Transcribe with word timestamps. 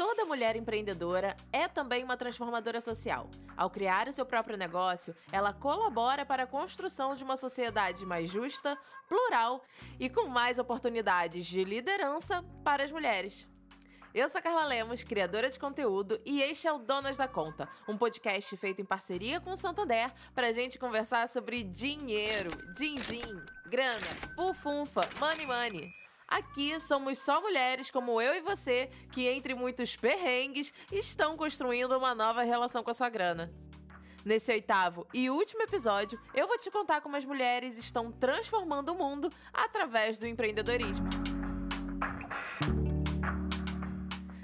Toda 0.00 0.24
mulher 0.24 0.56
empreendedora 0.56 1.36
é 1.52 1.68
também 1.68 2.02
uma 2.02 2.16
transformadora 2.16 2.80
social. 2.80 3.30
Ao 3.54 3.68
criar 3.68 4.08
o 4.08 4.12
seu 4.14 4.24
próprio 4.24 4.56
negócio, 4.56 5.14
ela 5.30 5.52
colabora 5.52 6.24
para 6.24 6.44
a 6.44 6.46
construção 6.46 7.14
de 7.14 7.22
uma 7.22 7.36
sociedade 7.36 8.06
mais 8.06 8.30
justa, 8.30 8.78
plural 9.06 9.62
e 9.98 10.08
com 10.08 10.26
mais 10.26 10.58
oportunidades 10.58 11.44
de 11.44 11.64
liderança 11.64 12.42
para 12.64 12.82
as 12.82 12.90
mulheres. 12.90 13.46
Eu 14.14 14.26
sou 14.30 14.40
Carla 14.40 14.64
Lemos, 14.64 15.04
criadora 15.04 15.50
de 15.50 15.58
conteúdo, 15.58 16.18
e 16.24 16.40
este 16.40 16.66
é 16.66 16.72
o 16.72 16.78
Donas 16.78 17.18
da 17.18 17.28
Conta, 17.28 17.68
um 17.86 17.98
podcast 17.98 18.56
feito 18.56 18.80
em 18.80 18.86
parceria 18.86 19.38
com 19.38 19.50
o 19.50 19.56
Santander 19.56 20.10
para 20.34 20.46
a 20.46 20.52
gente 20.52 20.78
conversar 20.78 21.28
sobre 21.28 21.62
dinheiro, 21.62 22.48
din-din, 22.78 23.20
grana, 23.68 23.92
fufunfa, 24.34 25.02
money 25.20 25.44
money. 25.44 25.99
Aqui 26.30 26.78
somos 26.80 27.18
só 27.18 27.40
mulheres 27.40 27.90
como 27.90 28.20
eu 28.20 28.32
e 28.36 28.40
você 28.40 28.88
que, 29.10 29.26
entre 29.26 29.52
muitos 29.52 29.96
perrengues, 29.96 30.72
estão 30.92 31.36
construindo 31.36 31.98
uma 31.98 32.14
nova 32.14 32.44
relação 32.44 32.84
com 32.84 32.90
a 32.90 32.94
sua 32.94 33.08
grana. 33.08 33.52
Nesse 34.24 34.52
oitavo 34.52 35.08
e 35.12 35.28
último 35.28 35.62
episódio, 35.62 36.20
eu 36.32 36.46
vou 36.46 36.56
te 36.56 36.70
contar 36.70 37.00
como 37.00 37.16
as 37.16 37.24
mulheres 37.24 37.76
estão 37.76 38.12
transformando 38.12 38.90
o 38.92 38.94
mundo 38.94 39.32
através 39.52 40.20
do 40.20 40.26
empreendedorismo. 40.26 41.08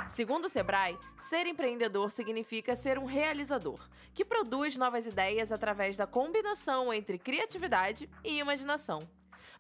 Segundo 0.09 0.47
o 0.47 0.49
Sebrae, 0.49 0.99
ser 1.19 1.47
empreendedor 1.47 2.11
significa 2.11 2.75
ser 2.75 2.99
um 2.99 3.05
realizador, 3.05 3.79
que 4.13 4.25
produz 4.25 4.77
novas 4.77 5.07
ideias 5.07 5.53
através 5.53 5.97
da 5.97 6.07
combinação 6.07 6.93
entre 6.93 7.19
criatividade 7.19 8.11
e 8.25 8.39
imaginação. 8.39 9.07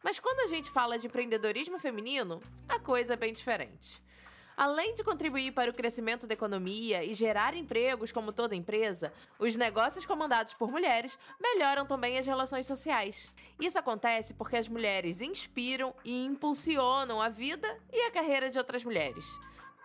Mas 0.06 0.20
quando 0.20 0.38
a 0.38 0.46
gente 0.46 0.70
fala 0.70 1.00
de 1.00 1.08
empreendedorismo 1.08 1.80
feminino, 1.80 2.40
a 2.68 2.78
coisa 2.78 3.14
é 3.14 3.16
bem 3.16 3.32
diferente. 3.32 4.00
Além 4.56 4.94
de 4.94 5.02
contribuir 5.02 5.50
para 5.50 5.68
o 5.68 5.74
crescimento 5.74 6.28
da 6.28 6.32
economia 6.32 7.02
e 7.02 7.12
gerar 7.12 7.56
empregos 7.56 8.12
como 8.12 8.32
toda 8.32 8.54
empresa, 8.54 9.12
os 9.36 9.56
negócios 9.56 10.06
comandados 10.06 10.54
por 10.54 10.70
mulheres 10.70 11.18
melhoram 11.40 11.84
também 11.84 12.18
as 12.18 12.24
relações 12.24 12.68
sociais. 12.68 13.32
Isso 13.58 13.80
acontece 13.80 14.32
porque 14.32 14.56
as 14.56 14.68
mulheres 14.68 15.20
inspiram 15.20 15.92
e 16.04 16.24
impulsionam 16.24 17.20
a 17.20 17.28
vida 17.28 17.76
e 17.92 18.02
a 18.02 18.12
carreira 18.12 18.48
de 18.48 18.58
outras 18.58 18.84
mulheres. 18.84 19.26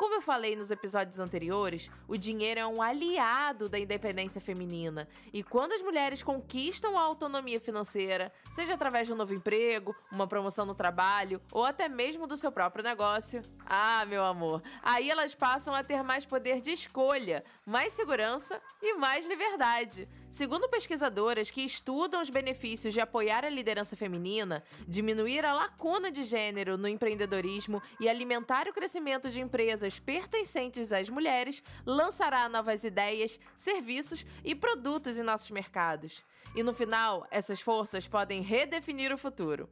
Como 0.01 0.15
eu 0.15 0.21
falei 0.21 0.55
nos 0.55 0.71
episódios 0.71 1.19
anteriores, 1.19 1.91
o 2.07 2.17
dinheiro 2.17 2.59
é 2.59 2.65
um 2.65 2.81
aliado 2.81 3.69
da 3.69 3.77
independência 3.77 4.41
feminina. 4.41 5.07
E 5.31 5.43
quando 5.43 5.73
as 5.73 5.81
mulheres 5.83 6.23
conquistam 6.23 6.97
a 6.97 7.03
autonomia 7.03 7.59
financeira, 7.59 8.33
seja 8.49 8.73
através 8.73 9.05
de 9.05 9.13
um 9.13 9.15
novo 9.15 9.35
emprego, 9.35 9.95
uma 10.11 10.25
promoção 10.25 10.65
no 10.65 10.73
trabalho 10.73 11.39
ou 11.51 11.63
até 11.63 11.87
mesmo 11.87 12.25
do 12.25 12.35
seu 12.35 12.51
próprio 12.51 12.83
negócio, 12.83 13.43
ah, 13.63 14.03
meu 14.07 14.25
amor, 14.25 14.63
aí 14.81 15.07
elas 15.07 15.35
passam 15.35 15.71
a 15.75 15.83
ter 15.83 16.01
mais 16.01 16.25
poder 16.25 16.61
de 16.61 16.71
escolha, 16.71 17.43
mais 17.63 17.93
segurança 17.93 18.59
e 18.81 18.95
mais 18.95 19.27
liberdade. 19.27 20.09
Segundo 20.31 20.69
pesquisadoras 20.69 21.51
que 21.51 21.61
estudam 21.61 22.21
os 22.21 22.29
benefícios 22.29 22.93
de 22.93 23.01
apoiar 23.01 23.43
a 23.43 23.49
liderança 23.49 23.97
feminina, 23.97 24.63
diminuir 24.87 25.45
a 25.45 25.53
lacuna 25.53 26.09
de 26.09 26.23
gênero 26.23 26.77
no 26.77 26.87
empreendedorismo 26.87 27.83
e 27.99 28.07
alimentar 28.07 28.67
o 28.67 28.73
crescimento 28.73 29.29
de 29.29 29.41
empresas 29.41 29.90
pertencentes 29.99 30.91
às 30.91 31.09
mulheres, 31.09 31.63
lançará 31.85 32.47
novas 32.49 32.83
ideias, 32.83 33.39
serviços 33.55 34.25
e 34.43 34.53
produtos 34.55 35.17
em 35.17 35.23
nossos 35.23 35.51
mercados. 35.51 36.23
E 36.55 36.63
no 36.63 36.73
final, 36.73 37.25
essas 37.31 37.61
forças 37.61 38.07
podem 38.07 38.41
redefinir 38.41 39.13
o 39.13 39.17
futuro 39.17 39.69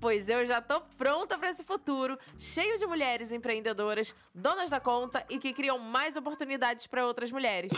pois 0.00 0.28
eu 0.28 0.46
já 0.46 0.60
tô 0.60 0.80
pronta 0.98 1.38
para 1.38 1.50
esse 1.50 1.64
futuro, 1.64 2.18
cheio 2.38 2.78
de 2.78 2.86
mulheres 2.86 3.32
empreendedoras, 3.32 4.14
donas 4.34 4.70
da 4.70 4.80
conta 4.80 5.24
e 5.28 5.38
que 5.38 5.52
criam 5.52 5.78
mais 5.78 6.16
oportunidades 6.16 6.86
para 6.86 7.06
outras 7.06 7.32
mulheres. 7.32 7.72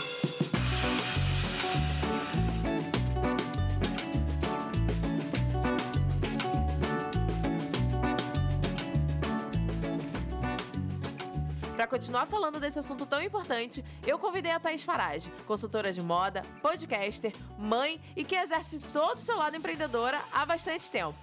Para 11.78 11.86
continuar 11.86 12.26
falando 12.26 12.58
desse 12.58 12.80
assunto 12.80 13.06
tão 13.06 13.22
importante, 13.22 13.84
eu 14.04 14.18
convidei 14.18 14.50
a 14.50 14.58
Thaís 14.58 14.82
Farage, 14.82 15.30
consultora 15.46 15.92
de 15.92 16.02
moda, 16.02 16.42
podcaster, 16.60 17.32
mãe 17.56 18.00
e 18.16 18.24
que 18.24 18.34
exerce 18.34 18.80
todo 18.92 19.18
o 19.18 19.20
seu 19.20 19.36
lado 19.36 19.56
empreendedora 19.56 20.20
há 20.32 20.44
bastante 20.44 20.90
tempo. 20.90 21.16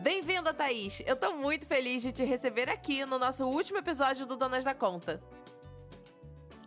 Bem-vinda, 0.00 0.52
Thaís! 0.52 1.04
Eu 1.06 1.14
tô 1.14 1.36
muito 1.36 1.68
feliz 1.68 2.02
de 2.02 2.10
te 2.10 2.24
receber 2.24 2.68
aqui 2.68 3.06
no 3.06 3.16
nosso 3.16 3.44
último 3.44 3.78
episódio 3.78 4.26
do 4.26 4.36
Donas 4.36 4.64
da 4.64 4.74
Conta. 4.74 5.22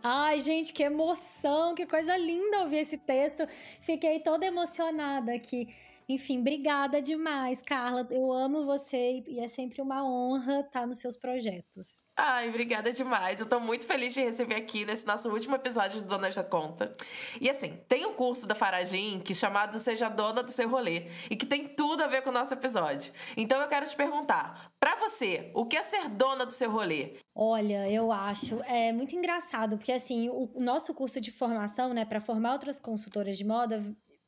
Ai, 0.02 0.40
gente, 0.40 0.72
que 0.72 0.82
emoção, 0.82 1.74
que 1.74 1.84
coisa 1.84 2.16
linda 2.16 2.60
ouvir 2.60 2.78
esse 2.78 2.96
texto. 2.96 3.46
Fiquei 3.82 4.20
toda 4.20 4.46
emocionada 4.46 5.34
aqui. 5.34 5.68
Enfim, 6.08 6.40
obrigada 6.40 7.02
demais, 7.02 7.60
Carla. 7.60 8.08
Eu 8.10 8.32
amo 8.32 8.64
você 8.64 9.22
e 9.28 9.40
é 9.40 9.46
sempre 9.46 9.82
uma 9.82 10.02
honra 10.02 10.60
estar 10.60 10.86
nos 10.86 11.00
seus 11.00 11.18
projetos. 11.18 12.00
Ai, 12.22 12.50
obrigada 12.50 12.92
demais. 12.92 13.40
Eu 13.40 13.46
tô 13.46 13.58
muito 13.58 13.86
feliz 13.86 14.12
de 14.12 14.20
receber 14.20 14.54
aqui 14.54 14.84
nesse 14.84 15.06
nosso 15.06 15.30
último 15.30 15.56
episódio 15.56 16.02
do 16.02 16.06
Donas 16.06 16.34
da 16.34 16.44
Conta. 16.44 16.92
E 17.40 17.48
assim, 17.48 17.78
tem 17.88 18.04
um 18.04 18.12
curso 18.12 18.46
da 18.46 18.54
Faragim 18.54 19.20
que 19.20 19.32
é 19.32 19.34
chamado 19.34 19.78
Seja 19.78 20.10
Dona 20.10 20.42
do 20.42 20.50
Seu 20.50 20.68
Rolê 20.68 21.06
e 21.30 21.36
que 21.36 21.46
tem 21.46 21.66
tudo 21.66 22.02
a 22.02 22.06
ver 22.06 22.20
com 22.20 22.28
o 22.28 22.32
nosso 22.32 22.52
episódio. 22.52 23.10
Então 23.38 23.58
eu 23.62 23.68
quero 23.68 23.86
te 23.86 23.96
perguntar, 23.96 24.70
para 24.78 24.96
você, 24.96 25.50
o 25.54 25.64
que 25.64 25.78
é 25.78 25.82
ser 25.82 26.10
dona 26.10 26.44
do 26.44 26.52
seu 26.52 26.70
rolê? 26.70 27.14
Olha, 27.34 27.90
eu 27.90 28.12
acho 28.12 28.62
é 28.64 28.92
muito 28.92 29.16
engraçado, 29.16 29.78
porque 29.78 29.92
assim, 29.92 30.28
o 30.28 30.52
nosso 30.58 30.92
curso 30.92 31.22
de 31.22 31.30
formação, 31.30 31.94
né, 31.94 32.04
para 32.04 32.20
formar 32.20 32.52
outras 32.52 32.78
consultoras 32.78 33.38
de 33.38 33.46
moda, 33.46 33.82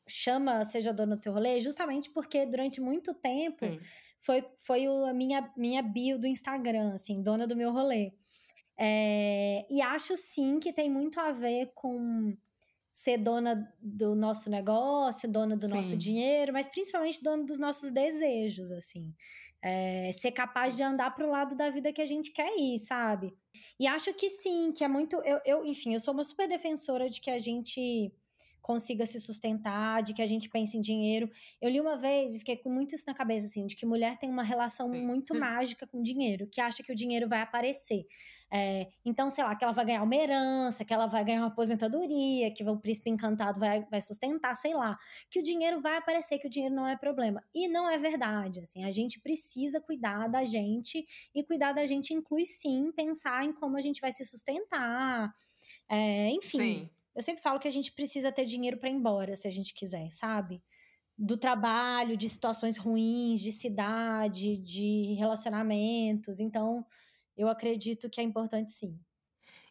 chama 0.07 0.65
Seja 0.65 0.91
Dona 0.91 1.15
do 1.15 1.21
Seu 1.21 1.31
Rolê, 1.31 1.59
justamente 1.59 2.09
porque 2.09 2.43
durante 2.43 2.81
muito 2.81 3.13
tempo 3.13 3.63
Sim 3.67 3.79
foi, 4.23 4.43
foi 4.65 4.85
a 4.85 5.13
minha, 5.13 5.51
minha 5.55 5.81
bio 5.81 6.17
do 6.17 6.25
Instagram, 6.25 6.93
assim, 6.93 7.21
dona 7.21 7.45
do 7.45 7.55
meu 7.55 7.71
rolê. 7.71 8.13
É, 8.77 9.65
e 9.69 9.81
acho 9.81 10.17
sim 10.17 10.59
que 10.59 10.73
tem 10.73 10.89
muito 10.89 11.19
a 11.19 11.31
ver 11.31 11.71
com 11.75 12.35
ser 12.91 13.17
dona 13.17 13.71
do 13.81 14.15
nosso 14.15 14.49
negócio, 14.49 15.29
dona 15.29 15.57
do 15.57 15.67
sim. 15.67 15.73
nosso 15.73 15.97
dinheiro, 15.97 16.53
mas 16.53 16.67
principalmente 16.67 17.21
dona 17.21 17.43
dos 17.43 17.59
nossos 17.59 17.91
desejos, 17.91 18.71
assim. 18.71 19.13
É, 19.61 20.11
ser 20.11 20.31
capaz 20.31 20.75
de 20.75 20.83
andar 20.83 21.13
para 21.15 21.25
o 21.25 21.29
lado 21.29 21.55
da 21.55 21.69
vida 21.69 21.93
que 21.93 22.01
a 22.01 22.05
gente 22.05 22.31
quer 22.31 22.57
ir, 22.57 22.77
sabe? 22.79 23.33
E 23.79 23.87
acho 23.87 24.13
que 24.13 24.29
sim, 24.29 24.71
que 24.71 24.83
é 24.83 24.87
muito. 24.87 25.17
Eu, 25.23 25.39
eu, 25.45 25.65
enfim, 25.65 25.93
eu 25.93 25.99
sou 25.99 26.13
uma 26.13 26.23
super 26.23 26.47
defensora 26.47 27.09
de 27.09 27.19
que 27.19 27.31
a 27.31 27.39
gente 27.39 28.13
consiga 28.63 29.05
se 29.05 29.19
sustentar, 29.19 30.01
de 30.01 30.13
que 30.13 30.21
a 30.21 30.25
gente 30.25 30.49
pense 30.49 30.75
em 30.77 30.81
dinheiro. 30.81 31.29
Eu 31.61 31.69
li 31.69 31.79
uma 31.81 31.97
vez 31.97 32.33
e 32.33 32.39
fiquei 32.39 32.55
com 32.55 32.69
muito 32.69 32.95
isso 32.95 33.03
na 33.05 33.13
cabeça, 33.13 33.45
assim, 33.45 33.67
de 33.67 33.75
que 33.75 33.85
mulher 33.85 34.17
tem 34.17 34.29
uma 34.29 34.41
relação 34.41 34.89
Sim. 34.89 35.05
muito 35.05 35.35
mágica 35.37 35.85
com 35.85 36.01
dinheiro, 36.01 36.47
que 36.47 36.61
acha 36.61 36.81
que 36.81 36.91
o 36.91 36.95
dinheiro 36.95 37.27
vai 37.27 37.41
aparecer. 37.41 38.07
É, 38.49 38.87
então, 39.03 39.29
sei 39.29 39.43
lá, 39.43 39.55
que 39.55 39.63
ela 39.63 39.73
vai 39.73 39.83
ganhar 39.83 40.03
uma 40.03 40.15
herança, 40.15 40.85
que 40.85 40.93
ela 40.93 41.07
vai 41.07 41.25
ganhar 41.25 41.41
uma 41.41 41.47
aposentadoria, 41.47 42.53
que 42.53 42.63
o 42.63 42.77
príncipe 42.77 43.09
encantado 43.09 43.59
vai, 43.59 43.83
vai 43.85 43.99
sustentar, 43.99 44.55
sei 44.55 44.73
lá. 44.73 44.97
Que 45.29 45.39
o 45.39 45.43
dinheiro 45.43 45.81
vai 45.81 45.97
aparecer, 45.97 46.39
que 46.39 46.47
o 46.47 46.49
dinheiro 46.49 46.73
não 46.73 46.87
é 46.87 46.95
problema. 46.95 47.43
E 47.53 47.67
não 47.67 47.89
é 47.89 47.97
verdade, 47.97 48.61
assim, 48.61 48.85
a 48.85 48.91
gente 48.91 49.19
precisa 49.19 49.81
cuidar 49.81 50.27
da 50.29 50.45
gente, 50.45 51.03
e 51.35 51.43
cuidar 51.43 51.73
da 51.73 51.85
gente 51.85 52.13
inclui 52.13 52.45
sim 52.45 52.91
pensar 52.95 53.43
em 53.43 53.51
como 53.51 53.75
a 53.75 53.81
gente 53.81 53.99
vai 53.99 54.11
se 54.11 54.23
sustentar. 54.23 55.33
É, 55.89 56.29
enfim. 56.29 56.57
Sim 56.57 56.89
eu 57.15 57.21
sempre 57.21 57.41
falo 57.43 57.59
que 57.59 57.67
a 57.67 57.71
gente 57.71 57.91
precisa 57.93 58.31
ter 58.31 58.45
dinheiro 58.45 58.77
para 58.77 58.89
ir 58.89 58.93
embora, 58.93 59.35
se 59.35 59.47
a 59.47 59.51
gente 59.51 59.73
quiser, 59.73 60.09
sabe? 60.11 60.63
Do 61.17 61.37
trabalho, 61.37 62.17
de 62.17 62.29
situações 62.29 62.77
ruins, 62.77 63.41
de 63.41 63.51
cidade, 63.51 64.57
de 64.57 65.13
relacionamentos. 65.15 66.39
Então, 66.39 66.85
eu 67.37 67.47
acredito 67.49 68.09
que 68.09 68.21
é 68.21 68.23
importante 68.23 68.71
sim. 68.73 68.99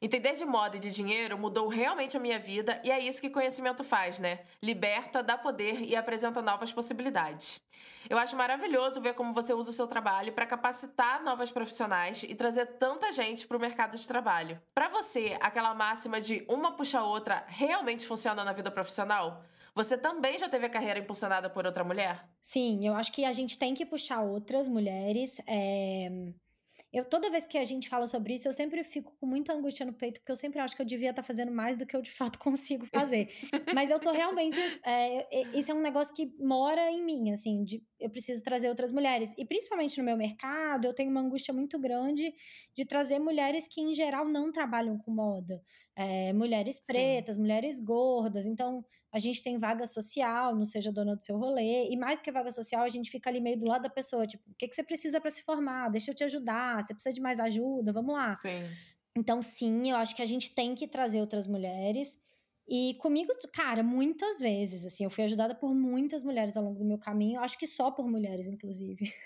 Entender 0.05 0.33
de 0.33 0.45
moda 0.45 0.77
e 0.77 0.81
de 0.81 0.91
dinheiro 0.91 1.39
mudou 1.39 1.69
realmente 1.69 2.17
a 2.17 2.21
minha 2.21 2.37
vida 2.37 2.81
e 2.83 2.91
é 2.91 2.99
isso 2.99 3.21
que 3.21 3.31
conhecimento 3.31 3.85
faz, 3.85 4.19
né? 4.19 4.41
Liberta, 4.61 5.23
dá 5.23 5.39
poder 5.39 5.81
e 5.81 5.95
apresenta 5.95 6.43
novas 6.43 6.73
possibilidades. 6.73 7.61
Eu 8.11 8.19
acho 8.19 8.35
maravilhoso 8.35 9.01
ver 9.01 9.15
como 9.15 9.33
você 9.33 9.55
usa 9.55 9.71
o 9.71 9.73
seu 9.73 9.87
trabalho 9.87 10.33
para 10.33 10.45
capacitar 10.45 11.23
novas 11.23 11.53
profissionais 11.53 12.25
e 12.25 12.35
trazer 12.35 12.67
tanta 12.79 13.13
gente 13.13 13.47
para 13.47 13.57
o 13.57 13.61
mercado 13.61 13.97
de 13.97 14.09
trabalho. 14.09 14.61
Para 14.75 14.89
você, 14.89 15.39
aquela 15.41 15.73
máxima 15.73 16.21
de 16.21 16.45
uma 16.49 16.73
puxa 16.73 16.99
a 16.99 17.05
outra 17.05 17.45
realmente 17.47 18.05
funciona 18.05 18.43
na 18.43 18.53
vida 18.53 18.73
profissional? 18.73 19.45
Você 19.73 19.97
também 19.97 20.37
já 20.37 20.49
teve 20.49 20.67
a 20.67 20.71
carreira 20.71 20.99
impulsionada 20.99 21.49
por 21.49 21.65
outra 21.65 21.85
mulher? 21.85 22.29
Sim, 22.43 22.85
eu 22.85 22.95
acho 22.95 23.13
que 23.13 23.25
a 23.25 23.33
gente 23.33 23.57
tem 23.57 23.73
que 23.73 23.87
puxar 23.87 24.21
outras 24.21 24.67
mulheres. 24.67 25.41
É 25.47 26.11
eu, 26.93 27.05
toda 27.05 27.31
vez 27.31 27.47
que 27.47 27.57
a 27.57 27.65
gente 27.65 27.89
fala 27.89 28.07
sobre 28.07 28.35
isso, 28.35 28.47
eu 28.47 28.53
sempre 28.53 28.85
fico 28.85 29.15
com 29.19 29.27
muita 29.27 29.53
angústia 29.55 29.87
no 29.87 29.95
peito, 29.95 30.21
porque 30.21 30.31
eu 30.31 30.37
sempre 30.37 30.61
acho 30.61 30.77
que 30.77 30.83
eu 30.83 30.87
devia 30.87 31.11
estar 31.11 31.23
tá 31.23 31.27
fazendo 31.27 31.51
mais 31.51 31.77
do 31.77 31.87
que 31.87 31.97
eu 31.97 32.03
de 32.03 32.11
fato 32.11 32.39
consigo 32.39 32.85
fazer. 32.87 33.31
Mas 33.75 33.91
eu 33.91 33.99
tô 33.99 34.13
realmente. 34.13 34.59
É, 34.85 35.57
isso 35.57 35.71
é 35.71 35.75
um 35.75 35.81
negócio 35.81 36.15
que 36.15 36.27
mora 36.39 36.91
em 36.91 37.03
mim, 37.03 37.33
assim. 37.33 37.65
De, 37.65 37.83
eu 38.03 38.11
preciso 38.11 38.43
trazer 38.43 38.69
outras 38.69 38.93
mulheres. 38.93 39.33
E 39.39 39.45
principalmente 39.45 39.99
no 39.99 40.05
meu 40.05 40.17
mercado, 40.17 40.87
eu 40.87 40.95
tenho 40.95 41.11
uma 41.11 41.21
angústia 41.21 41.55
muito 41.55 41.79
grande 41.79 42.35
de 42.75 42.85
trazer 42.85 43.19
mulheres 43.19 43.69
que, 43.69 43.81
em 43.81 43.95
geral, 43.95 44.29
não 44.29 44.51
trabalham 44.51 44.99
com 44.99 45.11
moda. 45.13 45.63
É, 45.95 46.33
mulheres 46.33 46.81
pretas, 46.81 47.37
Sim. 47.37 47.43
mulheres 47.43 47.81
gordas. 47.81 48.47
Então, 48.47 48.85
a 49.13 49.19
gente 49.19 49.43
tem 49.43 49.59
vaga 49.59 49.87
social, 49.87 50.57
não 50.57 50.65
seja 50.65 50.91
dona 50.91 51.15
do 51.15 51.23
seu 51.25 51.37
rolê. 51.37 51.89
E 51.91 51.97
mais 51.97 52.19
do 52.19 52.25
que 52.25 52.33
vaga 52.33 52.51
social, 52.51 52.83
a 52.83 52.89
gente 52.89 53.11
fica 53.11 53.29
ali 53.31 53.41
meio 53.41 53.59
do 53.59 53.69
lado 53.69 53.83
da 53.83 53.91
pessoa. 53.91 54.27
Tipo, 54.27 54.43
o 54.51 54.55
que, 54.55 54.69
que 54.69 54.75
você 54.75 54.83
precisa 54.83 55.21
para 55.21 55.31
se 55.31 55.43
formar? 55.43 55.91
Deixa 55.91 56.11
eu 56.11 56.15
te 56.15 56.25
ajudar. 56.25 56.83
Você 56.83 56.95
precisa 56.95 57.15
de 57.15 57.21
mais 57.21 57.39
ajuda? 57.39 57.93
Vamos 57.93 58.15
lá. 58.15 58.35
Sim. 58.37 58.65
Então, 59.15 59.43
sim, 59.43 59.91
eu 59.91 59.97
acho 59.97 60.17
que 60.17 60.23
a 60.23 60.27
gente 60.27 60.55
tem 60.55 60.75
que 60.75 60.89
trazer 60.89 61.21
outras 61.21 61.47
mulheres. 61.47 62.19
E 62.75 62.95
comigo, 62.95 63.31
cara, 63.53 63.83
muitas 63.83 64.39
vezes, 64.39 64.87
assim, 64.87 65.05
eu 65.05 65.11
fui 65.11 65.25
ajudada 65.25 65.55
por 65.55 65.75
muitas 65.75 66.25
mulheres 66.25 66.57
ao 66.57 66.65
longo 66.65 66.79
do 66.79 66.85
meu 66.87 66.97
caminho, 66.97 67.39
acho 67.43 67.59
que 67.59 67.67
só 67.67 67.91
por 67.91 68.09
mulheres, 68.09 68.49
inclusive. 68.49 69.13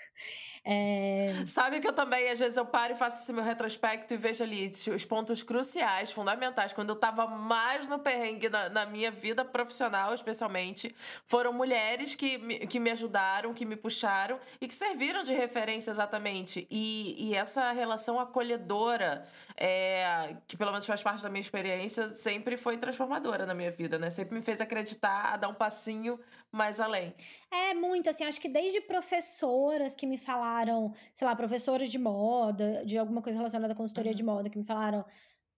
É... 0.69 1.45
Sabe 1.45 1.79
que 1.79 1.87
eu 1.87 1.93
também, 1.93 2.29
às 2.29 2.39
vezes, 2.39 2.57
eu 2.57 2.65
paro 2.65 2.91
e 2.91 2.97
faço 2.97 3.23
esse 3.23 3.31
meu 3.31 3.43
retrospecto 3.43 4.13
e 4.13 4.17
vejo 4.17 4.43
ali 4.43 4.69
os 4.93 5.05
pontos 5.05 5.41
cruciais, 5.41 6.11
fundamentais, 6.11 6.73
quando 6.73 6.89
eu 6.89 6.97
tava 6.97 7.25
mais 7.25 7.87
no 7.87 7.99
perrengue 7.99 8.49
na, 8.49 8.67
na 8.67 8.85
minha 8.85 9.09
vida 9.09 9.45
profissional, 9.45 10.13
especialmente, 10.13 10.93
foram 11.25 11.53
mulheres 11.53 12.15
que 12.15 12.37
me, 12.39 12.67
que 12.67 12.81
me 12.81 12.91
ajudaram, 12.91 13.53
que 13.53 13.63
me 13.63 13.77
puxaram 13.77 14.37
e 14.59 14.67
que 14.67 14.73
serviram 14.73 15.21
de 15.21 15.33
referência 15.33 15.89
exatamente. 15.89 16.67
E, 16.69 17.29
e 17.29 17.33
essa 17.33 17.71
relação 17.71 18.19
acolhedora, 18.19 19.25
é, 19.55 20.35
que 20.49 20.57
pelo 20.57 20.71
menos 20.71 20.85
faz 20.85 21.01
parte 21.01 21.23
da 21.23 21.29
minha 21.29 21.39
experiência, 21.39 22.09
sempre 22.09 22.57
foi 22.57 22.77
transformadora 22.77 23.36
na 23.45 23.53
minha 23.53 23.71
vida, 23.71 23.97
né? 23.99 24.09
Sempre 24.09 24.35
me 24.35 24.41
fez 24.41 24.59
acreditar, 24.59 25.33
a 25.33 25.37
dar 25.37 25.49
um 25.49 25.53
passinho 25.53 26.19
mais 26.51 26.79
além. 26.79 27.13
É 27.51 27.73
muito, 27.73 28.09
assim, 28.09 28.23
acho 28.23 28.41
que 28.41 28.49
desde 28.49 28.81
professoras 28.81 29.93
que 29.93 30.05
me 30.05 30.17
falaram, 30.17 30.93
sei 31.13 31.27
lá, 31.27 31.35
professoras 31.35 31.89
de 31.89 31.97
moda, 31.97 32.83
de 32.85 32.97
alguma 32.97 33.21
coisa 33.21 33.37
relacionada 33.37 33.73
à 33.73 33.75
consultoria 33.75 34.11
uhum. 34.11 34.17
de 34.17 34.23
moda, 34.23 34.49
que 34.49 34.57
me 34.57 34.65
falaram, 34.65 35.05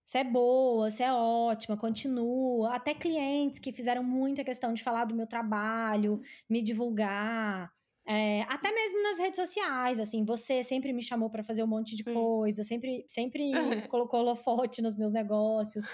você 0.04 0.18
é 0.18 0.24
boa, 0.24 0.90
você 0.90 1.04
é 1.04 1.12
ótima, 1.12 1.76
continua. 1.76 2.74
Até 2.74 2.94
clientes 2.94 3.60
que 3.60 3.72
fizeram 3.72 4.02
muita 4.02 4.42
questão 4.42 4.74
de 4.74 4.82
falar 4.82 5.04
do 5.04 5.14
meu 5.14 5.26
trabalho, 5.26 6.20
me 6.48 6.60
divulgar. 6.60 7.72
É, 8.12 8.42
até 8.48 8.72
mesmo 8.72 9.00
nas 9.04 9.20
redes 9.20 9.36
sociais, 9.36 10.00
assim, 10.00 10.24
você 10.24 10.64
sempre 10.64 10.92
me 10.92 11.00
chamou 11.00 11.30
para 11.30 11.44
fazer 11.44 11.62
um 11.62 11.66
monte 11.68 11.94
de 11.94 12.02
coisa, 12.02 12.64
sempre, 12.64 13.04
sempre 13.06 13.52
colocou 13.88 14.18
holofote 14.18 14.82
nos 14.82 14.96
meus 14.96 15.12
negócios. 15.12 15.84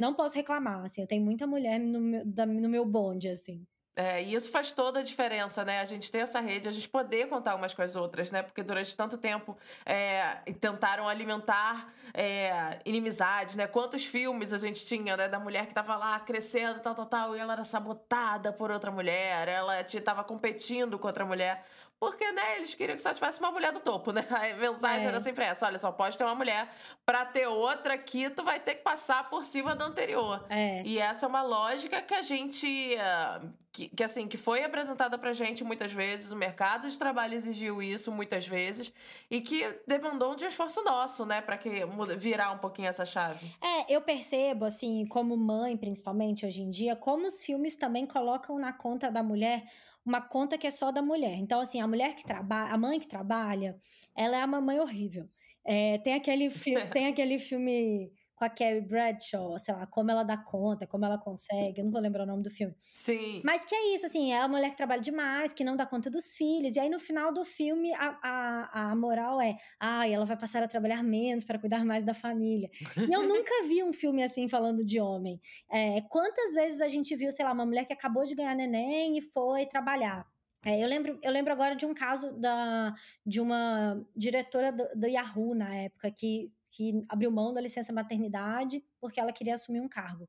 Não 0.00 0.14
posso 0.14 0.36
reclamar, 0.36 0.84
assim, 0.84 1.00
eu 1.00 1.06
tenho 1.08 1.24
muita 1.24 1.48
mulher 1.48 1.80
no 1.80 2.00
meu, 2.00 2.24
da, 2.24 2.46
no 2.46 2.68
meu 2.68 2.86
bonde, 2.86 3.28
assim. 3.28 3.66
É, 3.98 4.22
e 4.22 4.32
isso 4.32 4.48
faz 4.52 4.72
toda 4.72 5.00
a 5.00 5.02
diferença, 5.02 5.64
né? 5.64 5.80
A 5.80 5.84
gente 5.84 6.12
ter 6.12 6.18
essa 6.18 6.38
rede, 6.38 6.68
a 6.68 6.70
gente 6.70 6.88
poder 6.88 7.28
contar 7.28 7.56
umas 7.56 7.74
com 7.74 7.82
as 7.82 7.96
outras, 7.96 8.30
né? 8.30 8.44
Porque 8.44 8.62
durante 8.62 8.96
tanto 8.96 9.18
tempo 9.18 9.58
é, 9.84 10.36
tentaram 10.60 11.08
alimentar 11.08 11.92
é, 12.14 12.78
inimizades, 12.84 13.56
né? 13.56 13.66
Quantos 13.66 14.06
filmes 14.06 14.52
a 14.52 14.58
gente 14.58 14.86
tinha, 14.86 15.16
né? 15.16 15.26
Da 15.26 15.40
mulher 15.40 15.66
que 15.66 15.74
tava 15.74 15.96
lá 15.96 16.20
crescendo, 16.20 16.78
tal, 16.78 16.94
tal, 16.94 17.06
tal, 17.06 17.36
e 17.36 17.40
ela 17.40 17.54
era 17.54 17.64
sabotada 17.64 18.52
por 18.52 18.70
outra 18.70 18.92
mulher, 18.92 19.48
ela 19.48 19.80
estava 19.80 20.22
competindo 20.22 20.96
com 20.96 21.08
outra 21.08 21.24
mulher. 21.24 21.64
Porque, 21.98 22.30
né, 22.30 22.58
eles 22.58 22.74
queriam 22.74 22.94
que 22.94 23.02
só 23.02 23.12
tivesse 23.12 23.40
uma 23.40 23.50
mulher 23.50 23.72
no 23.72 23.80
topo, 23.80 24.12
né? 24.12 24.24
A 24.30 24.54
mensagem 24.54 25.06
é. 25.06 25.08
era 25.08 25.18
sempre 25.18 25.44
essa: 25.44 25.66
olha, 25.66 25.78
só 25.78 25.90
pode 25.90 26.16
ter 26.16 26.22
uma 26.22 26.34
mulher. 26.34 26.68
Pra 27.04 27.24
ter 27.24 27.48
outra 27.48 27.94
aqui, 27.94 28.30
tu 28.30 28.44
vai 28.44 28.60
ter 28.60 28.76
que 28.76 28.82
passar 28.82 29.28
por 29.28 29.44
cima 29.44 29.74
da 29.74 29.86
anterior. 29.86 30.46
É. 30.48 30.82
E 30.84 30.98
essa 30.98 31.26
é 31.26 31.28
uma 31.28 31.42
lógica 31.42 32.00
que 32.00 32.14
a 32.14 32.22
gente. 32.22 32.96
Uh, 32.96 33.87
que, 33.88 33.96
que, 33.96 34.04
assim, 34.04 34.26
que 34.28 34.36
foi 34.36 34.64
apresentada 34.64 35.18
pra 35.18 35.32
gente 35.32 35.64
muitas 35.64 35.92
vezes, 35.92 36.32
o 36.32 36.36
mercado 36.36 36.88
de 36.88 36.98
trabalho 36.98 37.34
exigiu 37.34 37.82
isso 37.82 38.12
muitas 38.12 38.46
vezes, 38.46 38.92
e 39.30 39.40
que 39.40 39.64
demandou 39.86 40.34
de 40.34 40.44
esforço 40.44 40.82
nosso, 40.82 41.24
né, 41.24 41.40
para 41.40 41.56
que 41.56 41.70
virar 42.18 42.52
um 42.52 42.58
pouquinho 42.58 42.88
essa 42.88 43.04
chave. 43.04 43.46
É, 43.62 43.94
eu 43.94 44.00
percebo, 44.00 44.64
assim, 44.64 45.06
como 45.06 45.36
mãe, 45.36 45.76
principalmente 45.76 46.46
hoje 46.46 46.62
em 46.62 46.70
dia, 46.70 46.96
como 46.96 47.26
os 47.26 47.42
filmes 47.42 47.76
também 47.76 48.06
colocam 48.06 48.58
na 48.58 48.72
conta 48.72 49.10
da 49.10 49.22
mulher 49.22 49.64
uma 50.04 50.22
conta 50.22 50.56
que 50.56 50.66
é 50.66 50.70
só 50.70 50.90
da 50.90 51.02
mulher. 51.02 51.34
Então, 51.34 51.60
assim, 51.60 51.80
a 51.80 51.86
mulher 51.86 52.14
que 52.14 52.24
trabalha, 52.24 52.72
a 52.72 52.78
mãe 52.78 52.98
que 52.98 53.06
trabalha, 53.06 53.78
ela 54.16 54.38
é 54.38 54.40
a 54.40 54.46
mamãe 54.46 54.80
horrível. 54.80 55.28
É, 55.64 55.98
tem, 55.98 56.14
aquele 56.14 56.48
tem 56.96 57.06
aquele 57.08 57.38
filme 57.38 58.10
com 58.38 58.44
a 58.44 58.48
Carrie 58.48 58.80
Bradshaw, 58.80 59.58
sei 59.58 59.74
lá, 59.74 59.86
como 59.86 60.10
ela 60.10 60.22
dá 60.22 60.36
conta, 60.36 60.86
como 60.86 61.04
ela 61.04 61.18
consegue, 61.18 61.80
eu 61.80 61.84
não 61.84 61.90
vou 61.90 62.00
lembrar 62.00 62.22
o 62.22 62.26
nome 62.26 62.42
do 62.42 62.50
filme. 62.50 62.74
Sim. 62.92 63.42
Mas 63.44 63.64
que 63.64 63.74
é 63.74 63.94
isso, 63.94 64.06
assim, 64.06 64.32
é 64.32 64.38
uma 64.38 64.48
mulher 64.48 64.70
que 64.70 64.76
trabalha 64.76 65.00
demais, 65.00 65.52
que 65.52 65.64
não 65.64 65.76
dá 65.76 65.84
conta 65.84 66.08
dos 66.08 66.34
filhos, 66.34 66.76
e 66.76 66.80
aí 66.80 66.88
no 66.88 67.00
final 67.00 67.32
do 67.32 67.44
filme 67.44 67.92
a, 67.94 68.18
a, 68.22 68.90
a 68.90 68.96
moral 68.96 69.40
é, 69.40 69.58
ai, 69.80 70.10
ah, 70.10 70.14
ela 70.14 70.24
vai 70.24 70.36
passar 70.36 70.62
a 70.62 70.68
trabalhar 70.68 71.02
menos 71.02 71.44
para 71.44 71.58
cuidar 71.58 71.84
mais 71.84 72.04
da 72.04 72.14
família. 72.14 72.70
E 72.96 73.12
eu 73.12 73.22
nunca 73.26 73.64
vi 73.66 73.82
um 73.82 73.92
filme 73.92 74.22
assim 74.22 74.48
falando 74.48 74.84
de 74.84 75.00
homem. 75.00 75.40
É, 75.70 76.00
quantas 76.02 76.54
vezes 76.54 76.80
a 76.80 76.88
gente 76.88 77.14
viu, 77.16 77.32
sei 77.32 77.44
lá, 77.44 77.52
uma 77.52 77.66
mulher 77.66 77.84
que 77.86 77.92
acabou 77.92 78.24
de 78.24 78.34
ganhar 78.34 78.54
neném 78.54 79.18
e 79.18 79.22
foi 79.22 79.66
trabalhar? 79.66 80.24
É, 80.66 80.82
eu, 80.82 80.88
lembro, 80.88 81.18
eu 81.22 81.30
lembro 81.30 81.52
agora 81.52 81.76
de 81.76 81.86
um 81.86 81.94
caso 81.94 82.32
da, 82.32 82.92
de 83.24 83.40
uma 83.40 84.04
diretora 84.16 84.72
do, 84.72 84.88
do 84.94 85.06
Yahoo 85.06 85.54
na 85.54 85.74
época, 85.74 86.10
que 86.10 86.52
que 86.78 87.04
abriu 87.08 87.28
mão 87.32 87.52
da 87.52 87.60
licença 87.60 87.92
maternidade 87.92 88.84
porque 89.00 89.18
ela 89.18 89.32
queria 89.32 89.54
assumir 89.54 89.80
um 89.80 89.88
cargo. 89.88 90.28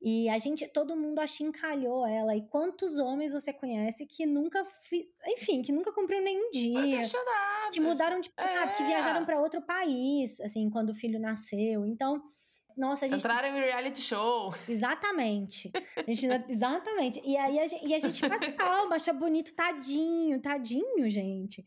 E 0.00 0.28
a 0.28 0.38
gente, 0.38 0.68
todo 0.68 0.94
mundo 0.94 1.18
achincalhou 1.18 2.06
ela. 2.06 2.36
E 2.36 2.46
quantos 2.46 2.98
homens 2.98 3.32
você 3.32 3.52
conhece 3.52 4.06
que 4.06 4.26
nunca, 4.26 4.64
fi, 4.82 5.08
enfim, 5.26 5.62
que 5.62 5.72
nunca 5.72 5.92
cumpriu 5.92 6.22
nenhum 6.22 6.50
dia, 6.52 7.00
que 7.72 7.80
mudaram 7.80 8.20
de, 8.20 8.30
é. 8.36 8.46
sabe, 8.46 8.76
que 8.76 8.84
viajaram 8.84 9.24
para 9.24 9.40
outro 9.40 9.60
país, 9.62 10.40
assim, 10.40 10.70
quando 10.70 10.90
o 10.90 10.94
filho 10.94 11.18
nasceu. 11.18 11.84
Então, 11.84 12.22
nossa, 12.76 13.06
a 13.06 13.08
gente 13.08 13.18
entraram 13.18 13.48
em 13.48 13.60
reality 13.60 14.00
show. 14.00 14.54
Exatamente. 14.68 15.72
A 15.96 16.02
gente, 16.02 16.28
exatamente. 16.48 17.20
E 17.24 17.36
aí 17.36 17.58
a 17.58 17.66
gente, 17.66 17.88
e 17.88 17.94
a 17.94 17.98
gente 17.98 18.28
bate 18.28 18.52
palma, 18.52 18.94
acha 18.96 19.12
bonito, 19.12 19.52
tadinho, 19.52 20.40
tadinho, 20.40 21.10
gente. 21.10 21.64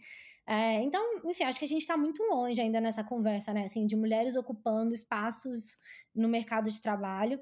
É, 0.47 0.81
então, 0.83 1.21
enfim, 1.25 1.43
acho 1.43 1.59
que 1.59 1.65
a 1.65 1.67
gente 1.67 1.81
está 1.81 1.95
muito 1.95 2.21
longe 2.23 2.59
ainda 2.59 2.81
nessa 2.81 3.03
conversa, 3.03 3.53
né? 3.53 3.65
Assim, 3.65 3.85
de 3.85 3.95
mulheres 3.95 4.35
ocupando 4.35 4.93
espaços 4.93 5.77
no 6.13 6.27
mercado 6.27 6.69
de 6.69 6.81
trabalho. 6.81 7.39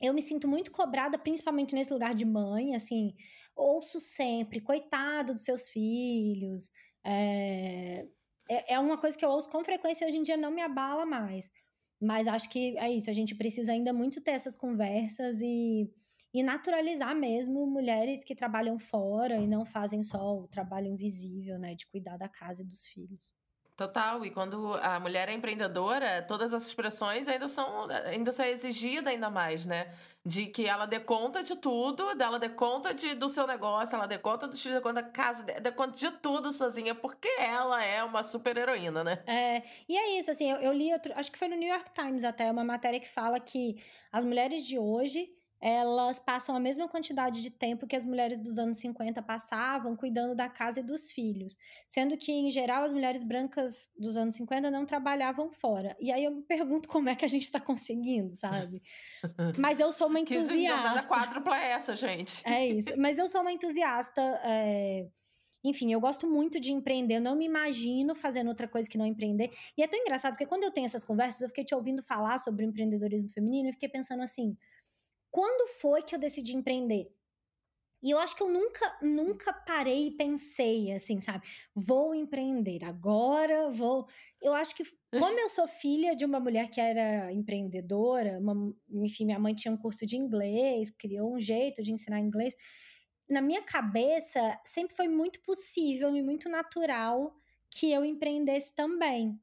Eu 0.00 0.14
me 0.14 0.22
sinto 0.22 0.48
muito 0.48 0.70
cobrada, 0.72 1.18
principalmente 1.18 1.74
nesse 1.74 1.92
lugar 1.92 2.14
de 2.14 2.24
mãe, 2.24 2.74
assim, 2.74 3.14
ouço 3.56 4.00
sempre, 4.00 4.60
coitado 4.60 5.34
dos 5.34 5.44
seus 5.44 5.68
filhos. 5.68 6.70
É, 7.04 8.06
é, 8.50 8.74
é 8.74 8.78
uma 8.78 8.98
coisa 8.98 9.16
que 9.18 9.24
eu 9.24 9.30
ouço 9.30 9.50
com 9.50 9.64
frequência 9.64 10.04
e 10.04 10.08
hoje 10.08 10.18
em 10.18 10.22
dia 10.22 10.36
não 10.36 10.50
me 10.50 10.62
abala 10.62 11.06
mais. 11.06 11.50
Mas 12.00 12.26
acho 12.26 12.48
que 12.50 12.76
é 12.78 12.90
isso, 12.90 13.10
a 13.10 13.12
gente 13.12 13.34
precisa 13.34 13.72
ainda 13.72 13.92
muito 13.92 14.20
ter 14.20 14.32
essas 14.32 14.56
conversas 14.56 15.40
e 15.40 15.88
e 16.32 16.42
naturalizar 16.42 17.14
mesmo 17.14 17.66
mulheres 17.66 18.24
que 18.24 18.34
trabalham 18.34 18.78
fora 18.78 19.36
e 19.36 19.46
não 19.46 19.64
fazem 19.64 20.02
só 20.02 20.38
o 20.38 20.48
trabalho 20.48 20.86
invisível, 20.86 21.58
né, 21.58 21.74
de 21.74 21.86
cuidar 21.86 22.16
da 22.16 22.28
casa 22.28 22.62
e 22.62 22.64
dos 22.64 22.86
filhos. 22.86 23.34
Total, 23.74 24.24
e 24.24 24.30
quando 24.30 24.74
a 24.74 25.00
mulher 25.00 25.28
é 25.28 25.32
empreendedora, 25.32 26.22
todas 26.22 26.52
essas 26.52 26.68
expressões 26.68 27.26
ainda 27.26 27.48
são 27.48 27.88
ainda 28.04 28.30
são 28.30 28.44
exigidas 28.44 29.12
ainda 29.12 29.30
mais, 29.30 29.64
né? 29.64 29.92
De 30.24 30.46
que 30.46 30.66
ela 30.66 30.84
dê 30.84 31.00
conta 31.00 31.42
de 31.42 31.56
tudo, 31.56 32.14
dela 32.14 32.38
dê 32.38 32.50
conta 32.50 32.92
de, 32.92 33.14
do 33.14 33.30
seu 33.30 33.46
negócio, 33.46 33.96
ela 33.96 34.06
dê 34.06 34.18
conta 34.18 34.46
do 34.46 34.56
filho, 34.56 34.74
dê 34.74 34.80
conta 34.80 35.02
da 35.02 35.08
casa, 35.08 35.42
dê 35.42 35.72
conta 35.72 35.98
de 35.98 36.10
tudo 36.18 36.52
sozinha, 36.52 36.94
porque 36.94 37.28
ela 37.40 37.82
é 37.82 38.04
uma 38.04 38.22
super 38.22 38.56
heroína, 38.56 39.02
né? 39.02 39.24
É, 39.26 39.62
e 39.88 39.96
é 39.96 40.18
isso, 40.18 40.30
assim, 40.30 40.50
eu, 40.50 40.58
eu 40.58 40.72
li, 40.72 40.92
outro, 40.92 41.12
acho 41.16 41.32
que 41.32 41.38
foi 41.38 41.48
no 41.48 41.56
New 41.56 41.68
York 41.68 41.92
Times 41.92 42.24
até, 42.24 42.50
uma 42.50 42.62
matéria 42.62 43.00
que 43.00 43.08
fala 43.08 43.40
que 43.40 43.82
as 44.12 44.24
mulheres 44.24 44.66
de 44.66 44.78
hoje 44.78 45.28
elas 45.62 46.18
passam 46.18 46.56
a 46.56 46.60
mesma 46.60 46.88
quantidade 46.88 47.40
de 47.40 47.48
tempo 47.48 47.86
que 47.86 47.94
as 47.94 48.04
mulheres 48.04 48.40
dos 48.40 48.58
anos 48.58 48.78
50 48.78 49.22
passavam 49.22 49.96
cuidando 49.96 50.34
da 50.34 50.48
casa 50.48 50.80
e 50.80 50.82
dos 50.82 51.08
filhos. 51.08 51.56
Sendo 51.88 52.16
que, 52.16 52.32
em 52.32 52.50
geral, 52.50 52.82
as 52.82 52.92
mulheres 52.92 53.22
brancas 53.22 53.88
dos 53.96 54.16
anos 54.16 54.34
50 54.34 54.72
não 54.72 54.84
trabalhavam 54.84 55.52
fora. 55.52 55.96
E 56.00 56.10
aí 56.10 56.24
eu 56.24 56.32
me 56.32 56.42
pergunto 56.42 56.88
como 56.88 57.08
é 57.08 57.14
que 57.14 57.24
a 57.24 57.28
gente 57.28 57.44
está 57.44 57.60
conseguindo, 57.60 58.34
sabe? 58.34 58.82
Mas 59.56 59.78
eu 59.78 59.92
sou 59.92 60.08
uma 60.08 60.18
entusiasta. 60.18 60.52
Que 60.52 60.66
jornada 60.66 61.06
quádrupla 61.06 61.56
é 61.56 61.70
essa, 61.70 61.94
gente? 61.94 62.42
É 62.44 62.66
isso. 62.66 62.92
Mas 62.98 63.16
eu 63.16 63.28
sou 63.28 63.40
uma 63.40 63.52
entusiasta. 63.52 64.20
É... 64.42 65.06
Enfim, 65.62 65.92
eu 65.92 66.00
gosto 66.00 66.26
muito 66.26 66.58
de 66.58 66.72
empreender, 66.72 67.18
eu 67.18 67.20
não 67.20 67.36
me 67.36 67.44
imagino 67.44 68.16
fazendo 68.16 68.48
outra 68.48 68.66
coisa 68.66 68.90
que 68.90 68.98
não 68.98 69.06
empreender. 69.06 69.48
E 69.78 69.82
é 69.84 69.86
tão 69.86 70.00
engraçado, 70.00 70.32
porque 70.32 70.44
quando 70.44 70.64
eu 70.64 70.72
tenho 70.72 70.86
essas 70.86 71.04
conversas, 71.04 71.40
eu 71.40 71.48
fiquei 71.48 71.64
te 71.64 71.72
ouvindo 71.72 72.02
falar 72.02 72.38
sobre 72.38 72.64
o 72.64 72.68
empreendedorismo 72.68 73.28
feminino 73.28 73.68
e 73.68 73.72
fiquei 73.72 73.88
pensando 73.88 74.24
assim: 74.24 74.56
quando 75.32 75.68
foi 75.80 76.02
que 76.02 76.14
eu 76.14 76.20
decidi 76.20 76.54
empreender? 76.54 77.10
E 78.02 78.10
eu 78.10 78.18
acho 78.18 78.34
que 78.36 78.42
eu 78.42 78.50
nunca, 78.50 78.98
nunca 79.00 79.52
parei 79.52 80.08
e 80.08 80.16
pensei 80.16 80.90
assim, 80.92 81.20
sabe? 81.20 81.46
Vou 81.74 82.14
empreender 82.14 82.84
agora, 82.84 83.70
vou. 83.70 84.08
Eu 84.40 84.54
acho 84.54 84.74
que, 84.74 84.82
como 85.16 85.38
eu 85.38 85.48
sou 85.48 85.68
filha 85.68 86.16
de 86.16 86.24
uma 86.24 86.40
mulher 86.40 86.68
que 86.68 86.80
era 86.80 87.32
empreendedora, 87.32 88.40
uma, 88.40 88.74
enfim, 88.90 89.24
minha 89.26 89.38
mãe 89.38 89.54
tinha 89.54 89.72
um 89.72 89.76
curso 89.76 90.04
de 90.04 90.16
inglês, 90.16 90.90
criou 90.90 91.34
um 91.34 91.40
jeito 91.40 91.82
de 91.82 91.92
ensinar 91.92 92.20
inglês. 92.20 92.54
na 93.28 93.40
minha 93.42 93.62
cabeça 93.62 94.60
sempre 94.66 94.96
foi 94.96 95.08
muito 95.08 95.40
possível 95.42 96.14
e 96.16 96.22
muito 96.22 96.48
natural 96.48 97.34
que 97.70 97.90
eu 97.92 98.04
empreendesse 98.04 98.74
também. 98.74 99.38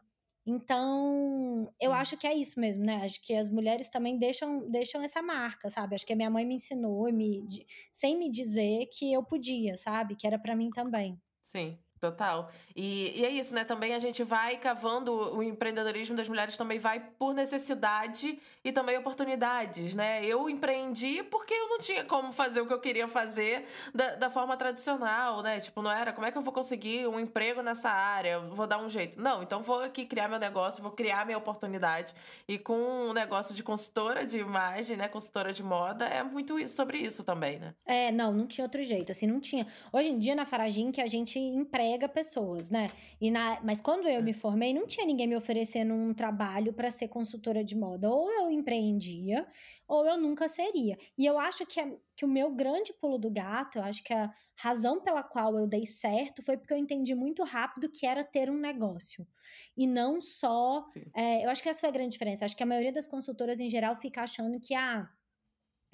Então, 0.51 1.71
eu 1.79 1.93
acho 1.93 2.17
que 2.17 2.25
é 2.25 2.33
isso 2.33 2.59
mesmo, 2.59 2.83
né? 2.83 2.95
Acho 3.05 3.21
que 3.21 3.33
as 3.35 3.51
mulheres 3.51 3.87
também 3.89 4.17
deixam, 4.17 4.67
deixam 4.71 5.01
essa 5.03 5.21
marca, 5.21 5.69
sabe? 5.69 5.93
Acho 5.95 6.05
que 6.05 6.13
a 6.13 6.15
minha 6.15 6.29
mãe 6.29 6.45
me 6.45 6.55
ensinou, 6.55 7.11
me, 7.13 7.45
sem 7.91 8.17
me 8.17 8.31
dizer 8.31 8.87
que 8.91 9.11
eu 9.13 9.23
podia, 9.23 9.77
sabe? 9.77 10.15
Que 10.15 10.25
era 10.25 10.39
para 10.39 10.55
mim 10.55 10.71
também. 10.71 11.19
Sim. 11.43 11.79
Total. 11.99 12.49
E, 12.73 13.19
e 13.19 13.25
é 13.25 13.29
isso, 13.29 13.53
né? 13.53 13.65
Também 13.65 13.93
a 13.93 13.99
gente 13.99 14.23
vai 14.23 14.55
cavando 14.57 15.11
o 15.35 15.43
empreendedorismo 15.43 16.15
das 16.15 16.29
mulheres 16.29 16.55
também 16.55 16.79
vai 16.79 16.99
por 16.99 17.33
necessidade 17.33 18.39
e 18.63 18.71
também 18.71 18.97
oportunidades, 18.97 19.93
né? 19.95 20.23
Eu 20.23 20.49
empreendi 20.49 21.21
porque 21.23 21.53
eu 21.53 21.67
não 21.67 21.79
tinha 21.79 22.05
como 22.05 22.31
fazer 22.31 22.61
o 22.61 22.67
que 22.67 22.73
eu 22.73 22.79
queria 22.79 23.07
fazer 23.07 23.65
da, 23.93 24.15
da 24.15 24.29
forma 24.29 24.55
tradicional, 24.55 25.41
né? 25.41 25.59
Tipo, 25.59 25.81
não 25.81 25.91
era 25.91 26.13
como 26.13 26.25
é 26.25 26.31
que 26.31 26.37
eu 26.37 26.41
vou 26.41 26.53
conseguir 26.53 27.05
um 27.05 27.19
emprego 27.19 27.61
nessa 27.61 27.89
área? 27.89 28.39
Vou 28.39 28.65
dar 28.65 28.77
um 28.77 28.87
jeito. 28.87 29.21
Não, 29.21 29.43
então 29.43 29.61
vou 29.61 29.81
aqui 29.81 30.05
criar 30.05 30.29
meu 30.29 30.39
negócio, 30.39 30.81
vou 30.81 30.93
criar 30.93 31.25
minha 31.25 31.37
oportunidade. 31.37 32.13
E 32.47 32.57
com 32.57 33.09
um 33.09 33.13
negócio 33.13 33.53
de 33.53 33.61
consultora 33.61 34.25
de 34.25 34.39
imagem, 34.39 34.95
né? 34.95 35.09
Consultora 35.09 35.51
de 35.51 35.63
moda, 35.63 36.05
é 36.05 36.23
muito 36.23 36.65
sobre 36.69 36.99
isso 36.99 37.25
também, 37.25 37.59
né? 37.59 37.75
É, 37.85 38.09
não, 38.09 38.31
não 38.31 38.47
tinha 38.47 38.63
outro 38.63 38.81
jeito. 38.81 39.11
Assim, 39.11 39.27
não 39.27 39.41
tinha. 39.41 39.67
Hoje 39.91 40.09
em 40.09 40.17
dia, 40.17 40.33
na 40.33 40.45
Faragin, 40.45 40.93
que 40.93 41.01
a 41.01 41.07
gente 41.07 41.37
emprega 41.37 41.88
emprega 41.89 42.07
pessoas, 42.07 42.69
né? 42.69 42.87
E 43.19 43.31
na, 43.31 43.59
mas 43.63 43.81
quando 43.81 44.07
eu 44.07 44.21
me 44.21 44.33
formei, 44.33 44.73
não 44.73 44.85
tinha 44.85 45.05
ninguém 45.05 45.27
me 45.27 45.35
oferecendo 45.35 45.93
um 45.93 46.13
trabalho 46.13 46.71
para 46.73 46.91
ser 46.91 47.07
consultora 47.07 47.63
de 47.63 47.75
moda. 47.75 48.09
Ou 48.09 48.31
eu 48.31 48.51
empreendia, 48.51 49.47
ou 49.87 50.05
eu 50.05 50.17
nunca 50.17 50.47
seria. 50.47 50.97
E 51.17 51.25
eu 51.25 51.39
acho 51.39 51.65
que, 51.65 51.79
a, 51.79 51.91
que 52.15 52.25
o 52.25 52.27
meu 52.27 52.51
grande 52.51 52.93
pulo 52.93 53.17
do 53.17 53.29
gato, 53.29 53.79
eu 53.79 53.83
acho 53.83 54.03
que 54.03 54.13
a 54.13 54.31
razão 54.55 55.01
pela 55.01 55.23
qual 55.23 55.57
eu 55.57 55.65
dei 55.65 55.85
certo 55.85 56.43
foi 56.43 56.57
porque 56.57 56.73
eu 56.73 56.77
entendi 56.77 57.15
muito 57.15 57.43
rápido 57.43 57.89
que 57.89 58.05
era 58.05 58.23
ter 58.23 58.49
um 58.49 58.57
negócio. 58.57 59.25
E 59.75 59.87
não 59.87 60.21
só. 60.21 60.85
É, 61.15 61.43
eu 61.45 61.49
acho 61.49 61.63
que 61.63 61.69
essa 61.69 61.79
foi 61.79 61.89
a 61.89 61.93
grande 61.93 62.11
diferença. 62.11 62.45
Acho 62.45 62.55
que 62.55 62.63
a 62.63 62.67
maioria 62.67 62.93
das 62.93 63.07
consultoras, 63.07 63.59
em 63.59 63.69
geral, 63.69 63.95
fica 63.95 64.21
achando 64.21 64.59
que, 64.59 64.75
ah, 64.75 65.09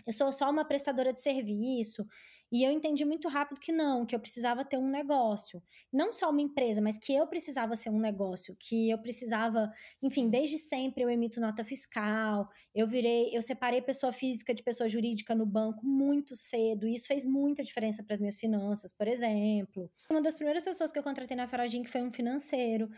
eu 0.06 0.14
sou 0.14 0.32
só 0.32 0.50
uma 0.50 0.66
prestadora 0.66 1.14
de 1.14 1.22
serviço, 1.22 2.06
e 2.56 2.64
eu 2.64 2.72
entendi 2.72 3.04
muito 3.04 3.28
rápido 3.28 3.60
que 3.60 3.74
não, 3.74 4.06
que 4.06 4.16
eu 4.16 4.20
precisava 4.20 4.64
ter 4.64 4.78
um 4.78 4.90
negócio. 4.90 5.62
Não 5.92 6.14
só 6.14 6.30
uma 6.30 6.40
empresa, 6.40 6.82
mas 6.82 6.98
que 6.98 7.14
eu 7.14 7.28
precisava 7.28 7.76
ser 7.76 7.90
um 7.90 8.00
negócio, 8.00 8.56
que 8.58 8.90
eu 8.90 8.98
precisava, 8.98 9.70
enfim, 10.02 10.30
desde 10.30 10.58
sempre 10.58 11.04
eu 11.04 11.10
emito 11.10 11.42
nota 11.42 11.66
fiscal, 11.66 12.48
eu 12.74 12.88
virei, 12.88 13.36
eu 13.36 13.42
separei 13.42 13.82
pessoa 13.82 14.14
física 14.14 14.54
de 14.54 14.64
pessoa 14.64 14.88
jurídica 14.88 15.36
no 15.36 15.46
banco 15.46 15.86
muito 15.86 16.34
cedo, 16.34 16.88
e 16.88 16.96
isso 16.96 17.08
fez 17.08 17.26
muita 17.26 17.62
diferença 17.62 18.02
para 18.02 18.14
as 18.14 18.22
minhas 18.22 18.40
finanças, 18.40 18.94
por 18.94 19.06
exemplo. 19.06 19.92
Uma 20.10 20.22
das 20.22 20.34
primeiras 20.34 20.64
pessoas 20.64 20.94
que 20.94 20.98
eu 21.00 21.04
contratei 21.04 21.36
na 21.36 21.50
Faragin 21.50 21.84
que 21.84 21.90
foi 21.90 22.04
um 22.04 22.14
financeiro, 22.14 22.90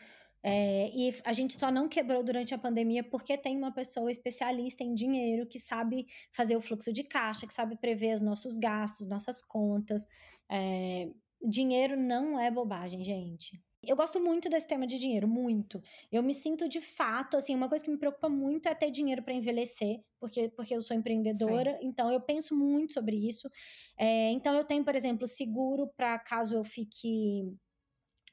é, 0.44 0.90
e 0.94 1.14
a 1.24 1.34
gente 1.34 1.58
só 1.58 1.72
não 1.72 1.90
quebrou 1.90 2.24
durante 2.24 2.54
a 2.54 2.58
pandemia 2.58 3.04
porque 3.04 3.38
tem 3.38 3.58
uma 3.58 3.72
pessoa 3.72 4.12
especialista 4.12 4.84
em 4.84 4.94
dinheiro 4.94 5.46
que 5.46 5.60
sabe 5.60 6.08
fazer 6.32 6.56
o 6.56 6.62
fluxo 6.62 6.94
de 6.94 7.04
caixa, 7.04 7.48
que 7.48 7.54
sabe 7.54 7.78
prever 7.78 8.14
os 8.14 8.22
nossos 8.22 8.58
gastos, 8.58 9.08
nossas 9.08 9.42
contas. 9.42 10.06
É, 10.50 11.10
dinheiro 11.42 11.98
não 11.98 12.40
é 12.40 12.52
bobagem, 12.52 13.04
gente. 13.04 13.62
Eu 13.84 13.96
gosto 13.96 14.20
muito 14.20 14.50
desse 14.50 14.68
tema 14.68 14.88
de 14.88 14.98
dinheiro, 14.98 15.28
muito. 15.28 15.82
Eu 16.12 16.24
me 16.24 16.34
sinto 16.34 16.68
de 16.68 16.82
fato, 16.82 17.38
assim, 17.38 17.56
uma 17.56 17.70
coisa 17.70 17.84
que 17.84 17.92
me 17.92 17.98
preocupa 17.98 18.28
muito 18.28 18.68
é 18.68 18.76
ter 18.76 18.92
dinheiro 18.92 19.24
para 19.24 19.34
envelhecer, 19.34 20.02
porque, 20.20 20.50
porque 20.50 20.76
eu 20.76 20.82
sou 20.82 20.98
empreendedora, 20.98 21.78
Sim. 21.80 21.88
então 21.88 22.12
eu 22.12 22.20
penso 22.20 22.56
muito 22.56 22.94
sobre 22.94 23.16
isso. 23.16 23.50
É, 23.98 24.32
então 24.32 24.54
eu 24.56 24.66
tenho, 24.66 24.84
por 24.84 24.96
exemplo, 24.96 25.28
seguro 25.28 25.88
para 25.96 26.18
caso 26.20 26.56
eu 26.56 26.64
fique 26.64 27.56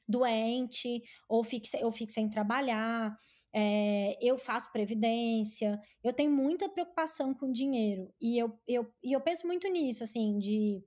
doente 0.07 1.01
ou 1.29 1.43
fique, 1.43 1.69
ou 1.83 1.91
fique 1.91 2.11
sem 2.11 2.29
trabalhar. 2.29 3.15
É, 3.53 4.17
eu 4.21 4.37
faço 4.37 4.71
previdência, 4.71 5.79
eu 6.03 6.11
tenho 6.13 6.29
muita 6.31 6.67
preocupação 6.69 7.33
com 7.33 7.51
dinheiro. 7.51 8.13
E 8.19 8.37
eu, 8.37 8.59
eu, 8.67 8.91
e 9.03 9.13
eu 9.13 9.21
penso 9.21 9.47
muito 9.47 9.67
nisso, 9.69 10.03
assim, 10.03 10.37
de. 10.37 10.83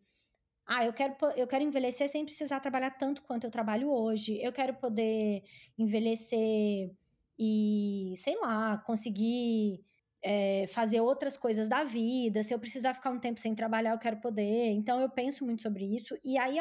Ah, 0.67 0.85
eu 0.85 0.93
quero, 0.93 1.17
eu 1.37 1.47
quero 1.47 1.65
envelhecer 1.65 2.09
sem 2.11 2.25
precisar 2.27 2.61
trabalhar 2.61 2.91
tanto 2.93 3.23
quanto 3.23 3.45
eu 3.45 3.51
trabalho 3.51 3.91
hoje. 3.91 4.39
Eu 4.43 4.53
quero 4.53 4.75
poder 4.77 5.43
envelhecer 5.79 6.91
e, 7.39 8.13
sei 8.17 8.37
lá, 8.39 8.77
conseguir 8.79 9.81
é, 10.23 10.67
fazer 10.69 11.01
outras 11.01 11.37
coisas 11.37 11.69
da 11.69 11.85
vida. 11.85 12.43
Se 12.43 12.53
eu 12.55 12.59
precisar 12.59 12.95
ficar 12.95 13.11
um 13.11 13.21
tempo 13.21 13.41
sem 13.41 13.55
trabalhar, 13.55 13.93
eu 13.93 13.99
quero 13.99 14.21
poder. 14.21 14.71
Então, 14.73 15.01
eu 15.01 15.09
penso 15.09 15.45
muito 15.45 15.63
sobre 15.63 15.85
isso. 15.87 16.19
E 16.25 16.37
aí, 16.39 16.59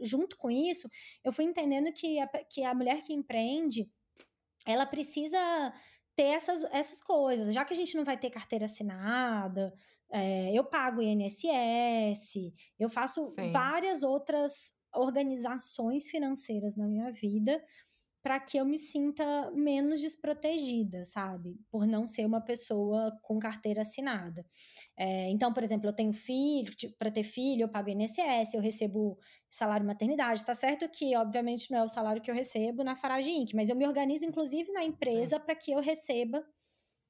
junto 0.00 0.36
com 0.36 0.50
isso, 0.50 0.88
eu 1.24 1.32
fui 1.32 1.44
entendendo 1.44 1.92
que 1.92 2.18
a, 2.18 2.26
que 2.44 2.62
a 2.62 2.74
mulher 2.74 3.02
que 3.02 3.12
empreende, 3.12 3.90
ela 4.66 4.86
precisa 4.86 5.38
ter 6.16 6.24
essas, 6.24 6.64
essas 6.64 7.00
coisas. 7.00 7.54
Já 7.54 7.64
que 7.64 7.72
a 7.72 7.76
gente 7.76 7.96
não 7.96 8.04
vai 8.04 8.18
ter 8.18 8.30
carteira 8.30 8.64
assinada, 8.64 9.72
é, 10.10 10.52
eu 10.52 10.64
pago 10.64 11.02
INSS, 11.02 12.52
eu 12.78 12.88
faço 12.88 13.30
Sim. 13.30 13.50
várias 13.50 14.02
outras 14.02 14.72
organizações 14.94 16.08
financeiras 16.08 16.76
na 16.76 16.86
minha 16.86 17.12
vida 17.12 17.62
para 18.28 18.38
que 18.38 18.58
eu 18.58 18.64
me 18.66 18.76
sinta 18.76 19.50
menos 19.52 20.02
desprotegida, 20.02 21.02
sabe? 21.06 21.58
Por 21.70 21.86
não 21.86 22.06
ser 22.06 22.26
uma 22.26 22.42
pessoa 22.42 23.18
com 23.22 23.38
carteira 23.38 23.80
assinada. 23.80 24.44
É, 24.98 25.30
então, 25.30 25.50
por 25.50 25.62
exemplo, 25.62 25.88
eu 25.88 25.94
tenho 25.94 26.12
filho, 26.12 26.70
para 26.98 27.10
ter 27.10 27.24
filho, 27.24 27.62
eu 27.62 27.70
pago 27.70 27.88
INSS, 27.88 28.52
eu 28.52 28.60
recebo 28.60 29.18
salário 29.48 29.86
maternidade. 29.86 30.44
Tá 30.44 30.52
certo 30.52 30.86
que, 30.90 31.16
obviamente, 31.16 31.70
não 31.70 31.78
é 31.78 31.84
o 31.84 31.88
salário 31.88 32.20
que 32.20 32.30
eu 32.30 32.34
recebo 32.34 32.84
na 32.84 32.94
Farage 32.94 33.30
Inc., 33.30 33.54
mas 33.54 33.70
eu 33.70 33.76
me 33.76 33.86
organizo, 33.86 34.26
inclusive, 34.26 34.70
na 34.72 34.84
empresa 34.84 35.40
para 35.40 35.54
que 35.54 35.72
eu 35.72 35.80
receba, 35.80 36.44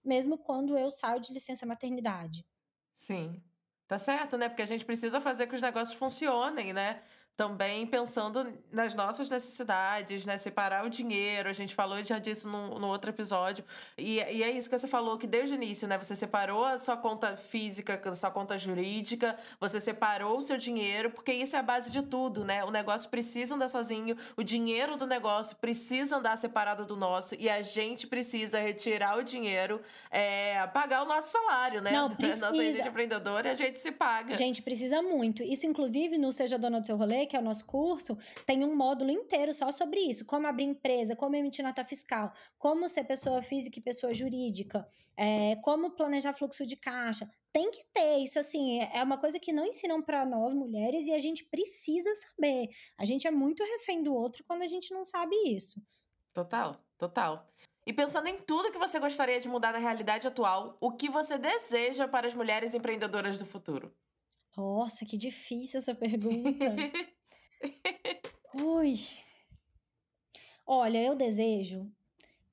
mesmo 0.05 0.39
quando 0.39 0.79
eu 0.79 0.89
saio 0.89 1.21
de 1.21 1.33
licença 1.33 1.67
maternidade. 1.67 2.47
Sim. 2.95 3.43
Tá 3.89 3.99
certo, 3.99 4.37
né? 4.39 4.49
Porque 4.49 4.63
a 4.63 4.67
gente 4.67 4.85
precisa 4.85 5.21
fazer 5.21 5.49
que 5.49 5.57
os 5.57 5.63
negócios 5.63 5.99
funcionem, 5.99 6.73
né? 6.73 7.03
Também 7.39 7.87
pensando 7.87 8.53
nas 8.73 8.97
nossas 8.97 9.31
necessidades, 9.31 10.27
né? 10.27 10.37
Separar 10.37 10.85
o 10.85 10.91
dinheiro, 10.91 11.49
a 11.49 11.53
gente 11.53 11.73
falou 11.73 12.03
já 12.05 12.19
disso 12.19 12.49
no, 12.49 12.81
no 12.81 12.89
outro 12.89 13.11
episódio. 13.11 13.65
E, 13.97 14.17
e 14.17 14.43
é 14.43 14.51
isso 14.51 14.69
que 14.69 14.77
você 14.77 14.89
falou, 14.89 15.17
que 15.17 15.25
desde 15.25 15.55
o 15.55 15.57
início, 15.57 15.87
né? 15.87 15.97
Você 15.99 16.17
separou 16.17 16.65
a 16.65 16.77
sua 16.79 16.97
conta 16.97 17.37
física, 17.37 18.03
a 18.05 18.15
sua 18.17 18.33
conta 18.33 18.59
jurídica, 18.59 19.39
você 19.61 19.81
separou 19.81 20.39
o 20.39 20.43
seu 20.43 20.57
dinheiro, 20.57 21.13
porque 21.13 21.31
isso 21.31 21.55
é 21.55 21.61
a 21.61 21.63
base 21.63 21.93
de 21.93 22.03
tudo, 22.03 22.45
né? 22.45 22.65
O 22.65 22.73
negócio 22.73 23.09
precisa 23.09 23.55
andar 23.55 23.69
sozinho, 23.69 24.17
o 24.37 24.43
dinheiro 24.43 24.97
do 24.97 25.07
negócio 25.07 25.57
precisa 25.59 26.17
andar 26.17 26.37
separado 26.39 26.85
do 26.85 26.97
nosso, 26.97 27.37
e 27.37 27.49
a 27.49 27.63
gente 27.63 28.09
precisa 28.09 28.59
retirar 28.59 29.17
o 29.17 29.23
dinheiro, 29.23 29.81
é, 30.11 30.67
pagar 30.67 31.05
o 31.05 31.07
nosso 31.07 31.31
salário, 31.31 31.81
né? 31.81 31.93
Não, 31.93 32.11
precisa. 32.17 32.49
Nossa 32.49 32.61
gente 32.61 32.89
empreendedora, 32.89 33.53
a 33.53 33.55
gente 33.55 33.79
se 33.79 33.93
paga. 33.93 34.35
Gente, 34.35 34.61
precisa 34.61 35.01
muito. 35.01 35.45
Isso, 35.45 35.69
inclusive, 35.69 36.19
no 36.19 36.33
Seja 36.33 36.59
Dona 36.59 36.81
do 36.81 36.87
Seu 36.87 36.97
Rolê, 36.97 37.28
que 37.29 37.37
é 37.37 37.39
o 37.39 37.43
nosso 37.43 37.65
curso, 37.65 38.19
tem 38.45 38.65
um 38.65 38.75
módulo 38.75 39.11
inteiro 39.11 39.53
só 39.53 39.71
sobre 39.71 40.01
isso: 40.01 40.25
como 40.25 40.47
abrir 40.47 40.65
empresa, 40.65 41.15
como 41.15 41.37
emitir 41.37 41.65
nota 41.65 41.85
fiscal, 41.85 42.33
como 42.59 42.89
ser 42.89 43.05
pessoa 43.05 43.43
física 43.43 43.79
e 43.79 43.83
pessoa 43.83 44.13
jurídica, 44.13 44.89
é, 45.17 45.57
como 45.63 45.93
planejar 45.93 46.35
fluxo 46.35 46.67
de 46.67 46.77
caixa. 46.77 47.31
Tem 47.53 47.71
que 47.71 47.85
ter 47.93 48.19
isso, 48.19 48.39
assim, 48.39 48.81
é 48.81 49.03
uma 49.03 49.19
coisa 49.19 49.39
que 49.39 49.53
não 49.53 49.67
ensinam 49.67 50.03
para 50.03 50.25
nós 50.25 50.53
mulheres 50.53 51.07
e 51.07 51.13
a 51.13 51.19
gente 51.19 51.45
precisa 51.45 52.13
saber. 52.15 52.69
A 52.97 53.05
gente 53.05 53.27
é 53.27 53.31
muito 53.31 53.63
refém 53.63 54.03
do 54.03 54.15
outro 54.15 54.45
quando 54.45 54.63
a 54.63 54.69
gente 54.69 54.93
não 54.93 55.05
sabe 55.05 55.35
isso. 55.47 55.81
Total, 56.33 56.81
total. 56.97 57.49
E 57.87 57.93
pensando 57.93 58.29
em 58.29 58.37
tudo 58.37 58.71
que 58.71 58.79
você 58.79 59.01
gostaria 59.01 59.41
de 59.41 59.49
mudar 59.49 59.73
na 59.73 59.79
realidade 59.79 60.29
atual, 60.29 60.77
o 60.81 60.93
que 60.93 61.09
você 61.09 61.39
deseja 61.39 62.07
para 62.07 62.27
as 62.27 62.35
mulheres 62.35 62.75
empreendedoras 62.75 63.39
do 63.39 63.47
futuro? 63.47 63.91
Nossa, 64.57 65.07
que 65.07 65.17
difícil 65.17 65.79
essa 65.79 65.95
pergunta. 65.95 66.75
Ui. 68.63 68.99
Olha, 70.67 71.03
eu 71.03 71.15
desejo 71.15 71.91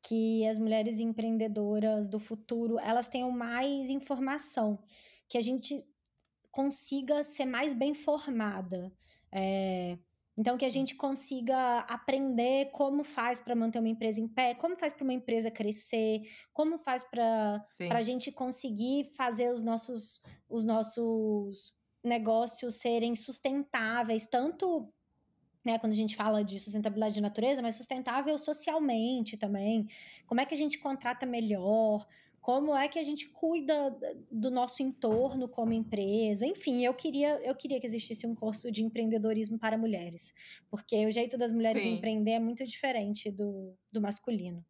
que 0.02 0.46
as 0.46 0.60
mulheres 0.60 1.00
empreendedoras 1.00 2.08
do 2.08 2.20
futuro, 2.20 2.80
elas 2.80 3.10
tenham 3.10 3.32
mais 3.32 3.90
informação, 3.90 4.78
que 5.28 5.38
a 5.38 5.42
gente 5.42 5.84
consiga 6.52 7.24
ser 7.24 7.46
mais 7.46 7.74
bem 7.74 7.94
formada. 7.94 8.94
É, 9.32 9.98
então, 10.38 10.58
que 10.58 10.66
a 10.66 10.70
gente 10.70 10.96
consiga 10.96 11.80
aprender 11.80 12.70
como 12.72 13.04
faz 13.04 13.40
para 13.40 13.56
manter 13.56 13.80
uma 13.80 13.90
empresa 13.90 14.22
em 14.22 14.28
pé, 14.28 14.54
como 14.54 14.78
faz 14.78 14.94
para 14.94 15.04
uma 15.04 15.14
empresa 15.14 15.50
crescer, 15.50 16.22
como 16.54 16.78
faz 16.78 17.04
para 17.04 17.66
a 17.90 18.02
gente 18.02 18.32
conseguir 18.32 19.12
fazer 19.16 19.52
os 19.52 19.64
nossos, 19.64 20.22
os 20.48 20.64
nossos 20.64 21.74
negócios 22.04 22.76
serem 22.76 23.16
sustentáveis, 23.16 24.28
tanto 24.28 24.94
né, 25.66 25.80
quando 25.80 25.94
a 25.94 25.96
gente 25.96 26.16
fala 26.16 26.44
de 26.44 26.60
sustentabilidade 26.60 27.16
de 27.16 27.22
natureza, 27.22 27.62
mas 27.62 27.76
sustentável 27.76 28.38
socialmente 28.38 29.36
também. 29.36 29.88
Como 30.28 30.40
é 30.40 30.46
que 30.46 30.54
a 30.54 30.58
gente 30.58 30.78
contrata 30.78 31.26
melhor? 31.26 32.06
como 32.46 32.76
é 32.76 32.88
que 32.88 33.00
a 33.00 33.04
gente 33.04 33.28
cuida 33.30 33.98
do 34.32 34.52
nosso 34.52 34.84
entorno 34.84 35.48
como 35.48 35.74
empresa. 35.74 36.46
Enfim, 36.46 36.86
eu 36.86 36.94
queria, 36.94 37.40
eu 37.44 37.56
queria 37.56 37.80
que 37.80 37.88
existisse 37.88 38.28
um 38.28 38.36
curso 38.36 38.72
de 38.72 38.84
empreendedorismo 38.84 39.58
para 39.58 39.76
mulheres, 39.80 40.32
porque 40.70 41.08
o 41.08 41.12
jeito 41.12 41.40
das 41.40 41.52
mulheres 41.52 41.82
Sim. 41.82 41.96
empreender 41.96 42.34
é 42.34 42.40
muito 42.40 42.64
diferente 42.64 43.32
do, 43.32 43.76
do 43.92 44.00
masculino. 44.00 44.64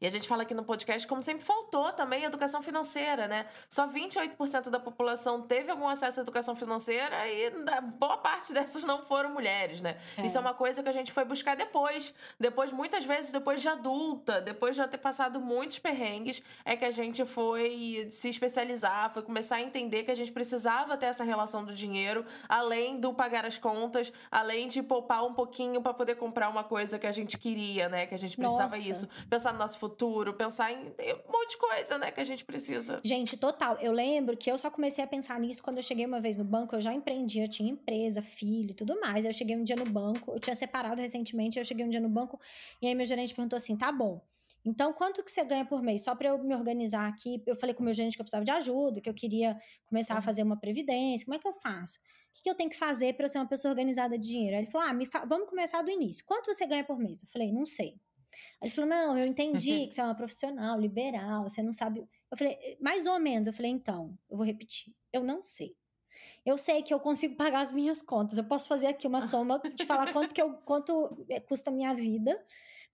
E 0.00 0.06
a 0.06 0.10
gente 0.10 0.28
fala 0.28 0.42
aqui 0.42 0.52
no 0.52 0.64
podcast 0.64 1.06
como 1.08 1.22
sempre 1.22 1.44
faltou 1.44 1.92
também 1.92 2.24
educação 2.24 2.60
financeira, 2.60 3.26
né? 3.26 3.46
Só 3.68 3.88
28% 3.88 4.68
da 4.68 4.78
população 4.78 5.42
teve 5.42 5.70
algum 5.70 5.88
acesso 5.88 6.20
à 6.20 6.22
educação 6.22 6.54
financeira 6.54 7.26
e 7.28 7.50
boa 7.98 8.18
parte 8.18 8.52
dessas 8.54 8.84
não 8.84 9.02
foram 9.02 9.30
mulheres, 9.30 9.80
né? 9.80 9.96
É. 10.18 10.26
Isso 10.26 10.36
é 10.36 10.40
uma 10.40 10.54
coisa 10.54 10.82
que 10.82 10.88
a 10.88 10.92
gente 10.92 11.12
foi 11.12 11.24
buscar 11.24 11.56
depois. 11.56 12.14
Depois, 12.38 12.72
muitas 12.72 13.04
vezes, 13.04 13.32
depois 13.32 13.62
de 13.62 13.68
adulta, 13.68 14.40
depois 14.40 14.76
de 14.76 14.82
já 14.82 14.88
ter 14.88 14.98
passado 14.98 15.40
muitos 15.40 15.78
perrengues, 15.78 16.42
é 16.64 16.76
que 16.76 16.84
a 16.84 16.90
gente 16.90 17.24
foi 17.24 18.06
se 18.10 18.28
especializar, 18.28 19.12
foi 19.12 19.22
começar 19.22 19.56
a 19.56 19.62
entender 19.62 20.04
que 20.04 20.10
a 20.10 20.14
gente 20.14 20.32
precisava 20.32 20.96
ter 20.96 21.06
essa 21.06 21.24
relação 21.24 21.64
do 21.64 21.74
dinheiro, 21.74 22.24
além 22.48 23.00
do 23.00 23.14
pagar 23.14 23.46
as 23.46 23.56
contas, 23.56 24.12
além 24.30 24.68
de 24.68 24.82
poupar 24.82 25.24
um 25.24 25.32
pouquinho 25.32 25.80
para 25.80 25.94
poder 25.94 26.16
comprar 26.16 26.48
uma 26.48 26.64
coisa 26.64 26.98
que 26.98 27.06
a 27.06 27.12
gente 27.12 27.38
queria, 27.38 27.88
né? 27.88 28.06
Que 28.06 28.14
a 28.14 28.18
gente 28.18 28.36
precisava 28.36 28.76
Nossa. 28.76 28.88
isso. 28.88 29.08
Pensar 29.30 29.52
no 29.52 29.58
nosso 29.58 29.78
futuro, 29.78 29.85
pensar 30.34 30.72
em, 30.72 30.88
um 30.88 31.32
monte 31.32 31.50
de 31.50 31.58
coisa, 31.58 31.98
né, 31.98 32.10
que 32.10 32.20
a 32.20 32.24
gente 32.24 32.44
precisa. 32.44 33.00
Gente, 33.04 33.36
total. 33.36 33.78
Eu 33.80 33.92
lembro 33.92 34.36
que 34.36 34.50
eu 34.50 34.58
só 34.58 34.70
comecei 34.70 35.02
a 35.02 35.06
pensar 35.06 35.38
nisso 35.40 35.62
quando 35.62 35.78
eu 35.78 35.82
cheguei 35.82 36.06
uma 36.06 36.20
vez 36.20 36.36
no 36.36 36.44
banco, 36.44 36.74
eu 36.74 36.80
já 36.80 36.92
empreendia, 36.92 37.44
eu 37.44 37.50
tinha 37.50 37.70
empresa, 37.70 38.22
filho 38.22 38.70
e 38.70 38.74
tudo 38.74 38.98
mais. 39.00 39.24
Eu 39.24 39.32
cheguei 39.32 39.56
um 39.56 39.64
dia 39.64 39.76
no 39.76 39.84
banco, 39.84 40.32
eu 40.32 40.40
tinha 40.40 40.54
separado 40.54 41.00
recentemente, 41.00 41.58
eu 41.58 41.64
cheguei 41.64 41.84
um 41.84 41.88
dia 41.88 42.00
no 42.00 42.08
banco 42.08 42.40
e 42.80 42.86
aí 42.86 42.94
meu 42.94 43.06
gerente 43.06 43.34
perguntou 43.34 43.56
assim: 43.56 43.76
"Tá 43.76 43.92
bom, 43.92 44.20
então, 44.66 44.92
quanto 44.92 45.22
que 45.22 45.30
você 45.30 45.44
ganha 45.44 45.64
por 45.64 45.80
mês? 45.80 46.02
Só 46.02 46.12
para 46.16 46.30
eu 46.30 46.38
me 46.42 46.52
organizar 46.52 47.08
aqui. 47.08 47.40
Eu 47.46 47.54
falei 47.54 47.72
com 47.72 47.82
o 47.82 47.84
meu 47.84 47.94
gerente 47.94 48.16
que 48.16 48.20
eu 48.20 48.24
precisava 48.24 48.44
de 48.44 48.50
ajuda, 48.50 49.00
que 49.00 49.08
eu 49.08 49.14
queria 49.14 49.56
começar 49.84 50.16
a 50.16 50.20
fazer 50.20 50.42
uma 50.42 50.58
previdência. 50.58 51.24
Como 51.24 51.36
é 51.36 51.38
que 51.38 51.46
eu 51.46 51.52
faço? 51.52 52.00
O 52.36 52.42
que 52.42 52.50
eu 52.50 52.54
tenho 52.54 52.68
que 52.68 52.76
fazer 52.76 53.14
para 53.14 53.26
eu 53.26 53.28
ser 53.28 53.38
uma 53.38 53.46
pessoa 53.46 53.70
organizada 53.70 54.18
de 54.18 54.26
dinheiro? 54.26 54.56
Aí 54.56 54.64
ele 54.64 54.70
falou: 54.70 54.88
ah, 54.88 55.24
vamos 55.24 55.48
começar 55.48 55.82
do 55.82 55.90
início. 55.90 56.24
Quanto 56.26 56.52
você 56.52 56.66
ganha 56.66 56.82
por 56.82 56.98
mês? 56.98 57.22
Eu 57.22 57.28
falei: 57.28 57.52
não 57.52 57.64
sei. 57.64 57.94
Aí 58.60 58.68
ele 58.68 58.70
falou: 58.70 58.90
Não, 58.90 59.18
eu 59.18 59.26
entendi 59.26 59.86
que 59.88 59.94
você 59.94 60.00
é 60.00 60.04
uma 60.04 60.14
profissional 60.14 60.78
liberal, 60.78 61.42
você 61.42 61.62
não 61.62 61.72
sabe. 61.72 62.00
Eu 62.30 62.36
falei: 62.36 62.54
eh, 62.60 62.76
Mais 62.80 63.06
ou 63.06 63.18
menos. 63.18 63.46
Eu 63.48 63.54
falei: 63.54 63.70
Então, 63.70 64.18
eu 64.28 64.36
vou 64.36 64.46
repetir. 64.46 64.94
Eu 65.12 65.22
não 65.22 65.42
sei. 65.42 65.76
Eu 66.44 66.56
sei 66.56 66.82
que 66.82 66.94
eu 66.94 67.00
consigo 67.00 67.36
pagar 67.36 67.60
as 67.60 67.72
minhas 67.72 68.02
contas. 68.02 68.38
Eu 68.38 68.44
posso 68.44 68.68
fazer 68.68 68.86
aqui 68.86 69.06
uma 69.06 69.20
soma 69.20 69.60
de 69.74 69.84
falar 69.84 70.12
quanto 70.12 70.34
que 70.34 70.40
eu, 70.40 70.54
quanto 70.58 71.24
eh, 71.28 71.40
custa 71.40 71.70
a 71.70 71.72
minha 71.72 71.94
vida, 71.94 72.38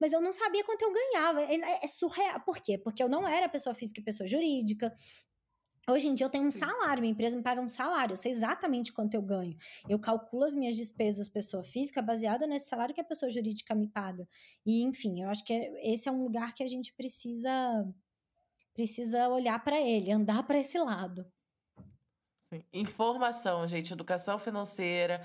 mas 0.01 0.13
eu 0.13 0.21
não 0.21 0.33
sabia 0.33 0.65
quanto 0.65 0.83
eu 0.83 0.93
ganhava. 0.93 1.43
É, 1.43 1.85
é 1.85 1.87
surreal. 1.87 2.41
Por 2.41 2.59
quê? 2.59 2.79
Porque 2.79 3.03
eu 3.03 3.09
não 3.09 3.27
era 3.29 3.49
pessoa 3.49 3.75
física 3.75 4.01
e 4.01 4.05
pessoa 4.05 4.27
jurídica. 4.27 4.95
Hoje 5.89 6.07
em 6.07 6.15
dia 6.15 6.27
eu 6.27 6.31
tenho 6.31 6.47
um 6.47 6.51
salário, 6.51 7.01
minha 7.01 7.13
empresa 7.13 7.37
me 7.37 7.43
paga 7.43 7.61
um 7.61 7.69
salário, 7.69 8.13
eu 8.13 8.17
sei 8.17 8.31
exatamente 8.31 8.93
quanto 8.93 9.15
eu 9.15 9.23
ganho. 9.23 9.57
Eu 9.89 9.99
calculo 9.99 10.45
as 10.45 10.55
minhas 10.55 10.77
despesas 10.77 11.29
pessoa 11.29 11.63
física 11.63 12.01
baseada 12.01 12.47
nesse 12.47 12.69
salário 12.69 12.95
que 12.95 13.01
a 13.01 13.05
pessoa 13.05 13.31
jurídica 13.31 13.75
me 13.75 13.89
paga. 13.89 14.29
E 14.65 14.83
enfim, 14.83 15.23
eu 15.23 15.29
acho 15.29 15.45
que 15.45 15.53
esse 15.83 16.09
é 16.09 16.13
um 16.13 16.23
lugar 16.23 16.55
que 16.55 16.63
a 16.63 16.69
gente 16.69 16.93
precisa 16.95 17.51
precisa 18.75 19.29
olhar 19.29 19.63
para 19.63 19.81
ele, 19.81 20.13
andar 20.13 20.45
para 20.45 20.59
esse 20.59 20.79
lado. 20.79 21.27
Informação, 22.73 23.67
gente, 23.67 23.93
educação 23.93 24.39
financeira, 24.39 25.23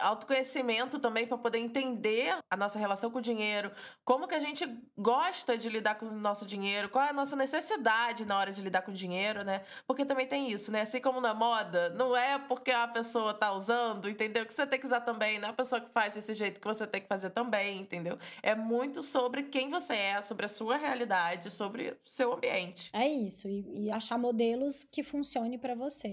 autoconhecimento 0.00 0.98
também 0.98 1.26
para 1.26 1.38
poder 1.38 1.58
entender 1.58 2.36
a 2.50 2.56
nossa 2.56 2.78
relação 2.78 3.10
com 3.10 3.18
o 3.18 3.22
dinheiro, 3.22 3.70
como 4.04 4.26
que 4.26 4.34
a 4.34 4.40
gente 4.40 4.66
gosta 4.96 5.56
de 5.56 5.68
lidar 5.68 5.96
com 5.96 6.06
o 6.06 6.12
nosso 6.12 6.46
dinheiro, 6.46 6.88
qual 6.88 7.04
é 7.04 7.10
a 7.10 7.12
nossa 7.12 7.36
necessidade 7.36 8.24
na 8.24 8.38
hora 8.38 8.52
de 8.52 8.60
lidar 8.60 8.82
com 8.82 8.90
o 8.90 8.94
dinheiro, 8.94 9.44
né? 9.44 9.62
Porque 9.86 10.04
também 10.04 10.26
tem 10.26 10.50
isso, 10.50 10.70
né? 10.70 10.82
Assim 10.82 11.00
como 11.00 11.20
na 11.20 11.34
moda, 11.34 11.90
não 11.90 12.16
é 12.16 12.38
porque 12.38 12.70
a 12.70 12.88
pessoa 12.88 13.32
tá 13.34 13.52
usando, 13.52 14.08
entendeu? 14.08 14.44
Que 14.44 14.52
você 14.52 14.66
tem 14.66 14.78
que 14.78 14.86
usar 14.86 15.00
também, 15.00 15.38
não 15.38 15.48
é 15.48 15.50
a 15.50 15.54
pessoa 15.54 15.80
que 15.80 15.90
faz 15.90 16.14
desse 16.14 16.34
jeito 16.34 16.60
que 16.60 16.66
você 16.66 16.86
tem 16.86 17.00
que 17.00 17.08
fazer 17.08 17.30
também, 17.30 17.80
entendeu? 17.80 18.18
É 18.42 18.54
muito 18.54 19.02
sobre 19.02 19.44
quem 19.44 19.70
você 19.70 19.94
é, 19.94 20.22
sobre 20.22 20.46
a 20.46 20.48
sua 20.48 20.76
realidade, 20.76 21.50
sobre 21.50 21.90
o 21.90 22.10
seu 22.10 22.32
ambiente. 22.32 22.90
É 22.92 23.06
isso, 23.06 23.48
e, 23.48 23.86
e 23.86 23.90
achar 23.90 24.18
modelos 24.18 24.84
que 24.84 25.02
funcione 25.02 25.58
para 25.58 25.74
você 25.74 26.08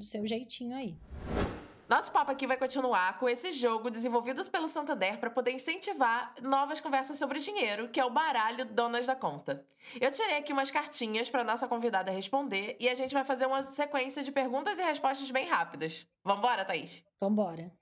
do 0.00 0.04
seu 0.04 0.26
jeitinho 0.26 0.74
aí. 0.76 0.96
Nosso 1.88 2.12
papo 2.12 2.30
aqui 2.30 2.46
vai 2.46 2.56
continuar 2.56 3.18
com 3.18 3.28
esse 3.28 3.50
jogo 3.50 3.90
desenvolvido 3.90 4.48
pelo 4.48 4.68
Santander 4.68 5.18
para 5.18 5.28
poder 5.28 5.50
incentivar 5.50 6.34
novas 6.40 6.80
conversas 6.80 7.18
sobre 7.18 7.40
dinheiro, 7.40 7.88
que 7.88 7.98
é 7.98 8.04
o 8.04 8.10
baralho 8.10 8.64
Donas 8.64 9.06
da 9.06 9.16
Conta. 9.16 9.66
Eu 10.00 10.10
tirei 10.12 10.36
aqui 10.36 10.52
umas 10.52 10.70
cartinhas 10.70 11.28
para 11.28 11.42
nossa 11.42 11.66
convidada 11.66 12.12
responder 12.12 12.76
e 12.78 12.88
a 12.88 12.94
gente 12.94 13.12
vai 13.12 13.24
fazer 13.24 13.46
uma 13.46 13.60
sequência 13.62 14.22
de 14.22 14.30
perguntas 14.30 14.78
e 14.78 14.82
respostas 14.82 15.30
bem 15.32 15.48
rápidas. 15.48 16.06
Vambora, 16.24 16.64
Thaís? 16.64 17.04
Vambora. 17.20 17.72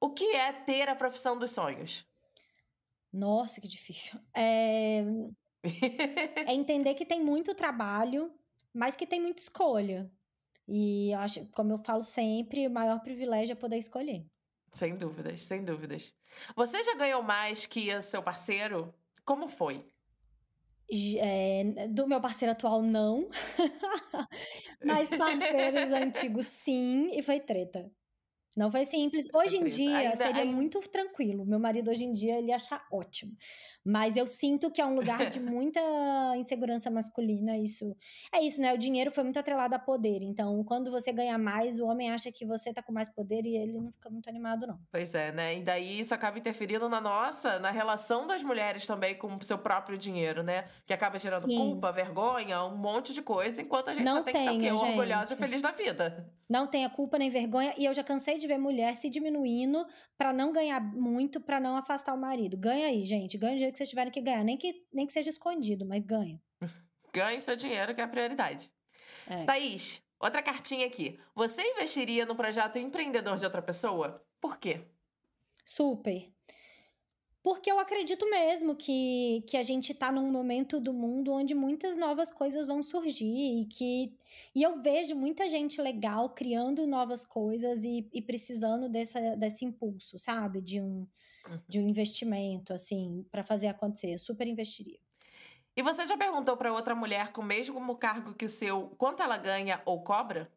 O 0.00 0.10
que 0.10 0.34
é 0.34 0.50
ter 0.50 0.88
a 0.88 0.96
profissão 0.96 1.38
dos 1.38 1.52
sonhos? 1.52 2.06
Nossa, 3.12 3.60
que 3.60 3.68
difícil. 3.68 4.18
É, 4.34 5.04
é 6.46 6.54
entender 6.54 6.94
que 6.94 7.04
tem 7.04 7.22
muito 7.22 7.54
trabalho 7.54 8.32
mas 8.72 8.96
que 8.96 9.06
tem 9.06 9.20
muita 9.20 9.42
escolha. 9.42 10.10
E 10.66 11.12
acho, 11.14 11.46
como 11.52 11.72
eu 11.72 11.78
falo 11.78 12.02
sempre, 12.02 12.66
o 12.66 12.70
maior 12.70 13.00
privilégio 13.00 13.52
é 13.52 13.56
poder 13.56 13.78
escolher. 13.78 14.24
Sem 14.72 14.96
dúvidas, 14.96 15.44
sem 15.44 15.64
dúvidas. 15.64 16.14
Você 16.56 16.82
já 16.82 16.94
ganhou 16.94 17.22
mais 17.22 17.66
que 17.66 17.92
o 17.94 18.02
seu 18.02 18.22
parceiro? 18.22 18.94
Como 19.24 19.48
foi? 19.48 19.84
É, 21.18 21.88
do 21.88 22.06
meu 22.06 22.20
parceiro 22.20 22.52
atual, 22.52 22.82
não. 22.82 23.28
Mas 24.84 25.08
parceiros 25.10 25.92
antigos, 25.92 26.46
sim. 26.46 27.10
E 27.12 27.22
foi 27.22 27.40
treta. 27.40 27.90
Não 28.56 28.70
foi 28.70 28.84
simples. 28.84 29.26
Hoje 29.34 29.56
em 29.56 29.64
dia 29.64 29.96
ainda, 29.96 30.16
seria 30.16 30.42
ainda... 30.42 30.54
muito 30.54 30.80
tranquilo. 30.80 31.46
Meu 31.46 31.58
marido 31.58 31.90
hoje 31.90 32.04
em 32.04 32.12
dia 32.12 32.38
ele 32.38 32.52
acha 32.52 32.82
ótimo. 32.92 33.34
Mas 33.84 34.16
eu 34.16 34.26
sinto 34.26 34.70
que 34.70 34.80
é 34.80 34.86
um 34.86 34.94
lugar 34.94 35.28
de 35.28 35.40
muita 35.40 35.80
insegurança 36.36 36.90
masculina. 36.90 37.56
Isso 37.58 37.96
é 38.32 38.42
isso, 38.42 38.60
né? 38.60 38.72
O 38.72 38.78
dinheiro 38.78 39.10
foi 39.10 39.24
muito 39.24 39.38
atrelado 39.38 39.74
a 39.74 39.78
poder. 39.78 40.22
Então, 40.22 40.62
quando 40.64 40.90
você 40.90 41.12
ganha 41.12 41.36
mais, 41.38 41.78
o 41.78 41.86
homem 41.86 42.10
acha 42.10 42.30
que 42.30 42.46
você 42.46 42.72
tá 42.72 42.82
com 42.82 42.92
mais 42.92 43.08
poder 43.08 43.44
e 43.44 43.56
ele 43.56 43.72
não 43.72 43.90
fica 43.92 44.08
muito 44.08 44.28
animado, 44.28 44.66
não. 44.66 44.78
Pois 44.90 45.14
é, 45.14 45.32
né? 45.32 45.58
E 45.58 45.62
daí 45.62 46.00
isso 46.00 46.14
acaba 46.14 46.38
interferindo 46.38 46.88
na 46.88 47.00
nossa, 47.00 47.58
na 47.58 47.70
relação 47.70 48.26
das 48.26 48.42
mulheres 48.42 48.86
também 48.86 49.16
com 49.16 49.36
o 49.36 49.44
seu 49.44 49.58
próprio 49.58 49.98
dinheiro, 49.98 50.42
né? 50.42 50.68
Que 50.86 50.92
acaba 50.92 51.18
gerando 51.18 51.48
Sim. 51.48 51.56
culpa, 51.56 51.92
vergonha, 51.92 52.64
um 52.64 52.76
monte 52.76 53.12
de 53.12 53.22
coisa, 53.22 53.60
enquanto 53.62 53.88
a 53.88 53.94
gente 53.94 54.04
não 54.04 54.18
só 54.18 54.22
tem 54.24 54.34
tenha, 54.34 54.58
que 54.58 54.66
estar 54.66 54.86
orgulhosa 54.86 55.34
e 55.34 55.36
feliz 55.36 55.62
da 55.62 55.70
vida. 55.70 56.32
Não 56.48 56.66
tenha 56.66 56.88
culpa 56.90 57.18
nem 57.18 57.30
vergonha. 57.30 57.74
E 57.76 57.84
eu 57.84 57.94
já 57.94 58.04
cansei 58.04 58.38
de 58.38 58.46
ver 58.46 58.58
mulher 58.58 58.94
se 58.96 59.08
diminuindo 59.08 59.86
para 60.16 60.32
não 60.32 60.52
ganhar 60.52 60.80
muito, 60.80 61.40
para 61.40 61.58
não 61.58 61.76
afastar 61.76 62.14
o 62.14 62.18
marido. 62.18 62.56
Ganha 62.56 62.86
aí, 62.86 63.04
gente. 63.04 63.38
Ganha 63.38 63.52
o 63.52 63.56
dinheiro 63.56 63.72
que 63.72 63.78
vocês 63.78 63.88
tiverem 63.88 64.12
que 64.12 64.20
ganhar. 64.20 64.44
Nem 64.44 64.56
que, 64.56 64.84
nem 64.92 65.06
que 65.06 65.12
seja 65.12 65.30
escondido, 65.30 65.86
mas 65.86 66.02
ganha. 66.04 66.40
Ganhe 67.14 67.40
seu 67.42 67.54
dinheiro, 67.54 67.94
que 67.94 68.00
é 68.00 68.04
a 68.04 68.08
prioridade. 68.08 68.72
É. 69.28 69.44
Thaís, 69.44 70.02
outra 70.18 70.42
cartinha 70.42 70.86
aqui. 70.86 71.20
Você 71.34 71.60
investiria 71.62 72.24
no 72.24 72.34
projeto 72.34 72.78
empreendedor 72.78 73.36
de 73.36 73.44
outra 73.44 73.60
pessoa? 73.60 74.24
Por 74.40 74.56
quê? 74.56 74.80
Super. 75.64 76.32
Porque 77.42 77.70
eu 77.70 77.80
acredito 77.80 78.28
mesmo 78.30 78.76
que, 78.76 79.42
que 79.48 79.56
a 79.56 79.64
gente 79.64 79.90
está 79.90 80.12
num 80.12 80.30
momento 80.30 80.78
do 80.78 80.92
mundo 80.92 81.32
onde 81.32 81.54
muitas 81.54 81.96
novas 81.96 82.30
coisas 82.30 82.66
vão 82.66 82.82
surgir 82.82 83.62
e 83.62 83.66
que 83.66 84.16
e 84.54 84.62
eu 84.62 84.80
vejo 84.80 85.16
muita 85.16 85.48
gente 85.48 85.80
legal 85.80 86.30
criando 86.30 86.86
novas 86.86 87.24
coisas 87.24 87.84
e, 87.84 88.08
e 88.12 88.22
precisando 88.22 88.88
dessa, 88.88 89.34
desse 89.36 89.64
impulso, 89.64 90.18
sabe? 90.18 90.60
De 90.60 90.80
um, 90.80 91.06
uhum. 91.48 91.60
de 91.68 91.80
um 91.80 91.88
investimento, 91.88 92.72
assim, 92.72 93.26
para 93.30 93.42
fazer 93.42 93.68
acontecer. 93.68 94.12
Eu 94.12 94.18
super 94.18 94.46
investiria. 94.46 95.00
E 95.74 95.82
você 95.82 96.06
já 96.06 96.16
perguntou 96.16 96.56
para 96.56 96.72
outra 96.72 96.94
mulher 96.94 97.32
com 97.32 97.40
o 97.40 97.44
mesmo 97.44 97.96
cargo 97.96 98.34
que 98.34 98.44
o 98.44 98.48
seu 98.48 98.94
quanto 98.98 99.22
ela 99.22 99.36
ganha 99.36 99.82
ou 99.84 100.02
cobra? 100.04 100.52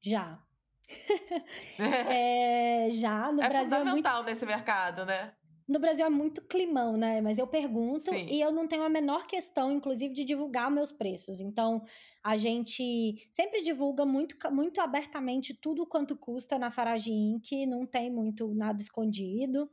Já. 0.00 0.40
é, 1.78 2.88
já 2.90 3.30
no 3.30 3.42
é 3.42 3.48
Brasil 3.48 3.76
é 3.76 3.80
fundamental 3.80 4.24
nesse 4.24 4.44
mercado, 4.44 5.04
né? 5.04 5.32
No 5.66 5.78
Brasil 5.78 6.04
é 6.04 6.10
muito 6.10 6.42
climão, 6.42 6.96
né? 6.96 7.22
Mas 7.22 7.38
eu 7.38 7.46
pergunto 7.46 8.10
Sim. 8.10 8.26
e 8.26 8.40
eu 8.40 8.52
não 8.52 8.68
tenho 8.68 8.82
a 8.82 8.88
menor 8.88 9.26
questão, 9.26 9.72
inclusive, 9.72 10.12
de 10.12 10.22
divulgar 10.22 10.70
meus 10.70 10.92
preços. 10.92 11.40
Então, 11.40 11.82
a 12.22 12.36
gente 12.36 13.26
sempre 13.30 13.62
divulga 13.62 14.04
muito, 14.04 14.36
muito 14.52 14.80
abertamente 14.80 15.54
tudo 15.54 15.86
quanto 15.86 16.16
custa 16.16 16.58
na 16.58 16.70
Farage 16.70 17.10
Inc., 17.10 17.66
não 17.66 17.86
tem 17.86 18.10
muito 18.10 18.52
nada 18.54 18.80
escondido. 18.80 19.70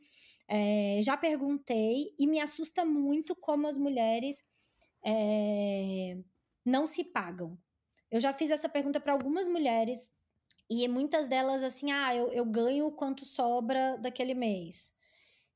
É, 0.48 1.00
já 1.04 1.18
perguntei 1.18 2.14
e 2.18 2.26
me 2.26 2.40
assusta 2.40 2.86
muito 2.86 3.36
como 3.36 3.68
as 3.68 3.78
mulheres 3.78 4.44
é, 5.06 6.18
não 6.66 6.86
se 6.86 7.04
pagam. 7.04 7.58
Eu 8.10 8.20
já 8.20 8.34
fiz 8.34 8.52
essa 8.52 8.70
pergunta 8.70 9.00
para 9.00 9.14
algumas 9.14 9.48
mulheres 9.48 10.12
e 10.70 10.88
muitas 10.88 11.28
delas 11.28 11.64
assim, 11.64 11.92
ah, 11.92 12.16
eu, 12.16 12.32
eu 12.32 12.46
ganho 12.46 12.92
quanto 12.92 13.26
sobra 13.26 13.98
daquele 13.98 14.34
mês. 14.34 14.94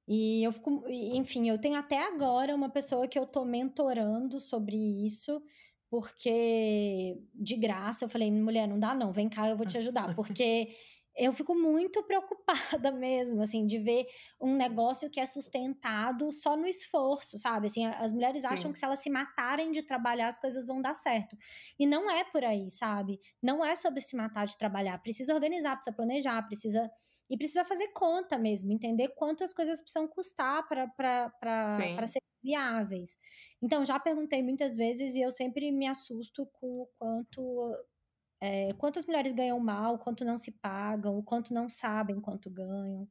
E 0.07 0.43
eu 0.43 0.51
fico, 0.51 0.83
enfim, 0.89 1.49
eu 1.49 1.59
tenho 1.59 1.77
até 1.77 1.99
agora 1.99 2.53
uma 2.55 2.69
pessoa 2.69 3.07
que 3.07 3.17
eu 3.17 3.25
tô 3.25 3.43
mentorando 3.43 4.39
sobre 4.39 4.75
isso, 5.05 5.41
porque 5.89 7.17
de 7.33 7.55
graça 7.55 8.05
eu 8.05 8.09
falei, 8.09 8.31
mulher, 8.31 8.67
não 8.67 8.79
dá 8.79 8.93
não, 8.93 9.11
vem 9.11 9.29
cá, 9.29 9.49
eu 9.49 9.57
vou 9.57 9.65
te 9.65 9.77
ajudar, 9.77 10.13
porque 10.13 10.75
eu 11.15 11.31
fico 11.33 11.55
muito 11.55 12.03
preocupada 12.03 12.91
mesmo, 12.91 13.41
assim, 13.41 13.65
de 13.65 13.79
ver 13.79 14.05
um 14.39 14.55
negócio 14.55 15.09
que 15.09 15.19
é 15.19 15.25
sustentado 15.25 16.31
só 16.31 16.57
no 16.57 16.67
esforço, 16.67 17.37
sabe? 17.37 17.67
Assim, 17.67 17.85
as 17.85 18.11
mulheres 18.11 18.43
Sim. 18.43 18.45
acham 18.45 18.71
que 18.71 18.77
se 18.77 18.85
elas 18.85 18.99
se 18.99 19.09
matarem 19.09 19.71
de 19.71 19.81
trabalhar, 19.81 20.27
as 20.27 20.37
coisas 20.37 20.67
vão 20.67 20.81
dar 20.81 20.93
certo. 20.93 21.37
E 21.79 21.85
não 21.87 22.11
é 22.11 22.23
por 22.25 22.43
aí, 22.43 22.69
sabe? 22.69 23.19
Não 23.41 23.63
é 23.63 23.75
sobre 23.75 24.01
se 24.01 24.15
matar 24.15 24.45
de 24.45 24.57
trabalhar. 24.57 24.97
Precisa 24.99 25.33
organizar, 25.33 25.75
precisa 25.77 25.95
planejar, 25.95 26.41
precisa 26.43 26.91
e 27.29 27.38
precisa 27.38 27.65
fazer 27.65 27.89
conta 27.89 28.38
mesmo, 28.38 28.71
entender 28.71 29.09
quanto 29.15 29.43
as 29.43 29.53
coisas 29.53 29.81
precisam 29.81 30.07
custar 30.07 30.67
para 30.67 32.07
ser 32.07 32.19
viáveis. 32.43 33.17
Então, 33.61 33.83
já 33.85 33.99
perguntei 33.99 34.43
muitas 34.43 34.75
vezes 34.77 35.15
e 35.15 35.21
eu 35.21 35.31
sempre 35.31 35.71
me 35.71 35.88
assusto 35.88 36.45
com 36.53 36.81
o 36.81 36.88
quanto. 36.99 37.75
É, 38.41 38.73
quantas 38.75 39.05
mulheres 39.05 39.33
ganham 39.33 39.59
mal, 39.59 39.99
quanto 39.99 40.25
não 40.25 40.38
se 40.38 40.51
pagam, 40.51 41.17
o 41.17 41.23
quanto 41.23 41.53
não 41.53 41.69
sabem 41.69 42.21
quanto 42.21 42.49
ganham. 42.49 43.09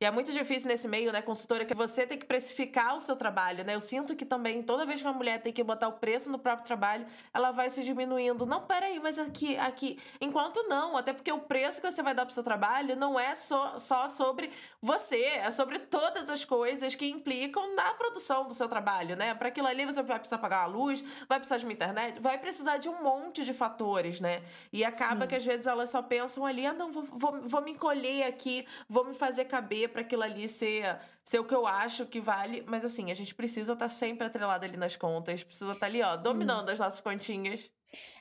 E 0.00 0.04
é 0.04 0.10
muito 0.10 0.32
difícil 0.32 0.68
nesse 0.68 0.88
meio, 0.88 1.12
né, 1.12 1.20
consultora, 1.20 1.64
que 1.64 1.74
você 1.74 2.06
tem 2.06 2.18
que 2.18 2.24
precificar 2.24 2.96
o 2.96 3.00
seu 3.00 3.16
trabalho, 3.16 3.64
né? 3.64 3.74
Eu 3.74 3.80
sinto 3.80 4.16
que 4.16 4.24
também, 4.24 4.62
toda 4.62 4.86
vez 4.86 5.00
que 5.00 5.06
uma 5.06 5.12
mulher 5.12 5.42
tem 5.42 5.52
que 5.52 5.62
botar 5.62 5.88
o 5.88 5.92
preço 5.92 6.30
no 6.30 6.38
próprio 6.38 6.66
trabalho, 6.66 7.06
ela 7.34 7.50
vai 7.50 7.68
se 7.68 7.82
diminuindo. 7.82 8.46
Não, 8.46 8.62
peraí, 8.62 8.98
mas 8.98 9.18
aqui, 9.18 9.56
aqui. 9.58 9.98
Enquanto 10.20 10.62
não, 10.68 10.96
até 10.96 11.12
porque 11.12 11.30
o 11.30 11.40
preço 11.40 11.80
que 11.80 11.90
você 11.90 12.02
vai 12.02 12.14
dar 12.14 12.24
pro 12.24 12.34
seu 12.34 12.42
trabalho 12.42 12.96
não 12.96 13.18
é 13.18 13.34
só, 13.34 13.78
só 13.78 14.08
sobre 14.08 14.50
você, 14.80 15.22
é 15.22 15.50
sobre 15.50 15.78
todas 15.78 16.30
as 16.30 16.44
coisas 16.44 16.94
que 16.94 17.06
implicam 17.06 17.74
na 17.74 17.92
produção 17.94 18.46
do 18.46 18.54
seu 18.54 18.68
trabalho, 18.68 19.16
né? 19.16 19.34
Para 19.34 19.48
aquilo 19.48 19.66
ali 19.66 19.84
você 19.84 20.02
vai 20.02 20.18
precisar 20.18 20.38
pagar 20.38 20.62
a 20.62 20.66
luz, 20.66 21.04
vai 21.28 21.38
precisar 21.38 21.58
de 21.58 21.64
uma 21.64 21.72
internet, 21.72 22.18
vai 22.20 22.38
precisar 22.38 22.78
de 22.78 22.88
um 22.88 23.02
monte 23.02 23.44
de 23.44 23.52
fatores, 23.52 24.20
né? 24.20 24.42
E 24.72 24.84
acaba 24.84 25.22
Sim. 25.22 25.28
que 25.28 25.34
às 25.36 25.44
vezes 25.44 25.66
elas 25.66 25.90
só 25.90 26.02
pensam 26.02 26.46
ali, 26.46 26.66
ah, 26.66 26.72
não, 26.72 26.90
vou, 26.90 27.02
vou, 27.02 27.40
vou 27.42 27.60
me 27.60 27.72
encolher 27.72 28.24
aqui, 28.24 28.66
vou 28.88 29.04
me 29.04 29.14
fazer 29.14 29.44
caber 29.70 29.88
para 29.88 30.00
aquilo 30.00 30.22
ali 30.22 30.48
ser, 30.48 30.98
ser 31.24 31.38
o 31.38 31.44
que 31.44 31.54
eu 31.54 31.66
acho 31.66 32.06
que 32.06 32.20
vale. 32.20 32.62
Mas 32.66 32.84
assim, 32.84 33.10
a 33.10 33.14
gente 33.14 33.34
precisa 33.34 33.72
estar 33.72 33.84
tá 33.84 33.88
sempre 33.88 34.26
atrelado 34.26 34.64
ali 34.64 34.76
nas 34.76 34.96
contas, 34.96 35.44
precisa 35.44 35.72
estar 35.72 35.80
tá 35.80 35.86
ali, 35.86 36.02
ó, 36.02 36.16
Sim. 36.16 36.22
dominando 36.22 36.68
as 36.68 36.78
nossas 36.78 37.00
continhas. 37.00 37.70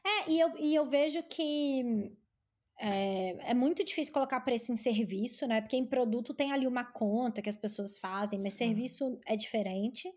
É, 0.05 0.31
e 0.31 0.39
eu, 0.39 0.57
e 0.57 0.75
eu 0.75 0.85
vejo 0.85 1.21
que 1.23 2.11
é, 2.79 3.51
é, 3.51 3.53
muito 3.53 3.83
difícil 3.83 4.13
colocar 4.13 4.39
preço 4.41 4.71
em 4.71 4.75
serviço, 4.75 5.47
né? 5.47 5.61
Porque 5.61 5.75
em 5.75 5.85
produto 5.85 6.33
tem 6.33 6.51
ali 6.51 6.67
uma 6.67 6.85
conta 6.85 7.41
que 7.41 7.49
as 7.49 7.57
pessoas 7.57 7.97
fazem, 7.97 8.39
mas 8.41 8.53
Sim. 8.53 8.67
serviço 8.67 9.19
é 9.25 9.35
diferente. 9.35 10.07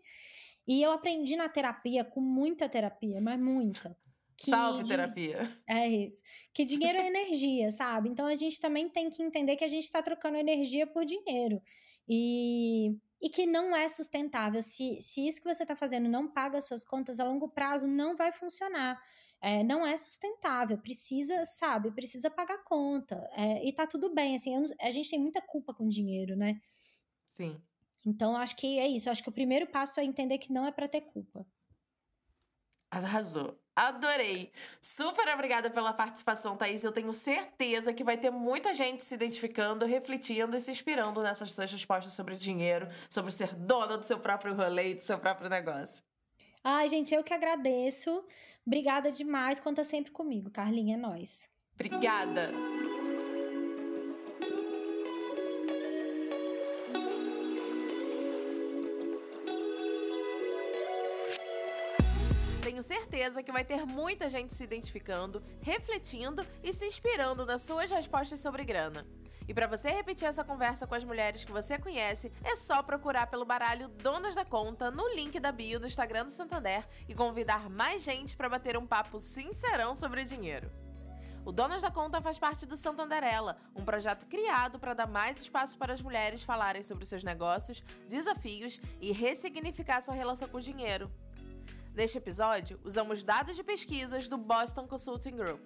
E 0.65 0.81
eu 0.81 0.91
aprendi 0.91 1.35
na 1.35 1.49
terapia, 1.49 2.05
com 2.05 2.21
muita 2.21 2.69
terapia, 2.69 3.19
mas 3.19 3.39
muita. 3.39 3.97
Que 4.37 4.49
Salve 4.49 4.87
terapia. 4.87 5.49
É 5.67 5.87
isso. 5.87 6.21
Que 6.53 6.63
dinheiro 6.63 6.97
é 6.97 7.07
energia, 7.07 7.69
sabe? 7.71 8.09
Então 8.09 8.25
a 8.25 8.35
gente 8.35 8.59
também 8.59 8.89
tem 8.89 9.09
que 9.09 9.21
entender 9.21 9.55
que 9.55 9.63
a 9.63 9.67
gente 9.67 9.83
está 9.83 10.01
trocando 10.01 10.37
energia 10.37 10.87
por 10.87 11.05
dinheiro. 11.05 11.61
E, 12.07 12.97
e 13.21 13.29
que 13.29 13.45
não 13.45 13.75
é 13.75 13.87
sustentável. 13.87 14.61
Se, 14.61 14.99
se 14.99 15.27
isso 15.27 15.41
que 15.41 15.53
você 15.53 15.63
está 15.63 15.75
fazendo 15.75 16.09
não 16.09 16.27
paga 16.27 16.57
as 16.57 16.65
suas 16.65 16.83
contas 16.83 17.19
a 17.19 17.25
longo 17.25 17.47
prazo, 17.47 17.87
não 17.87 18.15
vai 18.15 18.31
funcionar. 18.31 19.01
É, 19.39 19.63
não 19.63 19.85
é 19.85 19.97
sustentável, 19.97 20.77
precisa, 20.77 21.43
sabe, 21.45 21.91
precisa 21.91 22.29
pagar 22.29 22.63
conta. 22.63 23.29
É, 23.33 23.67
e 23.67 23.73
tá 23.73 23.85
tudo 23.85 24.13
bem, 24.13 24.35
assim, 24.35 24.53
a 24.79 24.89
gente 24.89 25.09
tem 25.09 25.19
muita 25.19 25.41
culpa 25.41 25.73
com 25.73 25.87
dinheiro, 25.87 26.35
né? 26.35 26.61
Sim. 27.35 27.61
Então, 28.05 28.35
acho 28.37 28.55
que 28.55 28.79
é 28.79 28.87
isso. 28.87 29.09
Acho 29.09 29.23
que 29.23 29.29
o 29.29 29.33
primeiro 29.33 29.67
passo 29.67 29.99
é 29.99 30.05
entender 30.05 30.37
que 30.37 30.51
não 30.51 30.65
é 30.65 30.71
para 30.71 30.87
ter 30.87 31.01
culpa. 31.01 31.45
Arrasou. 32.91 33.59
Adorei. 33.75 34.51
Super 34.79 35.27
obrigada 35.33 35.69
pela 35.69 35.93
participação, 35.93 36.55
Thaís. 36.55 36.83
Eu 36.83 36.91
tenho 36.91 37.11
certeza 37.11 37.91
que 37.93 38.03
vai 38.03 38.17
ter 38.17 38.29
muita 38.29 38.73
gente 38.73 39.03
se 39.03 39.15
identificando, 39.15 39.85
refletindo 39.85 40.55
e 40.55 40.61
se 40.61 40.71
inspirando 40.71 41.21
nessas 41.23 41.53
suas 41.53 41.71
respostas 41.71 42.13
sobre 42.13 42.35
dinheiro, 42.35 42.87
sobre 43.09 43.31
ser 43.31 43.55
dona 43.55 43.97
do 43.97 44.05
seu 44.05 44.19
próprio 44.19 44.53
rolê, 44.53 44.93
do 44.93 45.01
seu 45.01 45.17
próprio 45.17 45.49
negócio. 45.49 46.03
Ai, 46.63 46.87
gente, 46.87 47.13
eu 47.13 47.23
que 47.23 47.33
agradeço. 47.33 48.23
Obrigada 48.65 49.11
demais. 49.11 49.59
Conta 49.59 49.83
sempre 49.83 50.11
comigo, 50.11 50.49
Carlinha. 50.49 50.95
É 50.95 50.97
nóis. 50.97 51.49
Obrigada. 51.73 52.51
Certeza 63.13 63.43
que 63.43 63.51
vai 63.51 63.63
ter 63.63 63.85
muita 63.85 64.27
gente 64.27 64.51
se 64.51 64.63
identificando, 64.63 65.43
refletindo 65.61 66.43
e 66.63 66.73
se 66.73 66.87
inspirando 66.87 67.45
nas 67.45 67.61
suas 67.61 67.91
respostas 67.91 68.39
sobre 68.39 68.65
grana. 68.65 69.05
E 69.47 69.53
para 69.53 69.67
você 69.67 69.91
repetir 69.91 70.27
essa 70.27 70.43
conversa 70.43 70.87
com 70.87 70.95
as 70.95 71.03
mulheres 71.03 71.45
que 71.45 71.51
você 71.51 71.77
conhece, 71.77 72.31
é 72.43 72.55
só 72.55 72.81
procurar 72.81 73.27
pelo 73.27 73.45
baralho 73.45 73.87
Donas 73.87 74.33
da 74.33 74.43
Conta 74.43 74.89
no 74.89 75.07
link 75.13 75.39
da 75.39 75.51
bio 75.51 75.79
do 75.79 75.85
Instagram 75.85 76.25
do 76.25 76.31
Santander 76.31 76.87
e 77.07 77.13
convidar 77.13 77.69
mais 77.69 78.01
gente 78.01 78.35
para 78.35 78.49
bater 78.49 78.75
um 78.77 78.87
papo 78.87 79.21
sincerão 79.21 79.93
sobre 79.93 80.23
dinheiro. 80.23 80.71
O 81.45 81.51
Donas 81.51 81.83
da 81.83 81.91
Conta 81.91 82.19
faz 82.19 82.39
parte 82.39 82.65
do 82.65 82.75
Santanderela, 82.75 83.57
um 83.75 83.85
projeto 83.85 84.25
criado 84.25 84.79
para 84.79 84.95
dar 84.95 85.07
mais 85.07 85.39
espaço 85.39 85.77
para 85.77 85.93
as 85.93 86.01
mulheres 86.01 86.41
falarem 86.41 86.81
sobre 86.81 87.05
seus 87.05 87.23
negócios, 87.23 87.83
desafios 88.07 88.81
e 88.99 89.11
ressignificar 89.11 90.01
sua 90.01 90.15
relação 90.15 90.47
com 90.47 90.57
o 90.57 90.61
dinheiro. 90.61 91.11
Neste 91.93 92.17
episódio, 92.17 92.79
usamos 92.83 93.23
dados 93.23 93.55
de 93.55 93.63
pesquisas 93.63 94.27
do 94.27 94.37
Boston 94.37 94.87
Consulting 94.87 95.35
Group. 95.35 95.61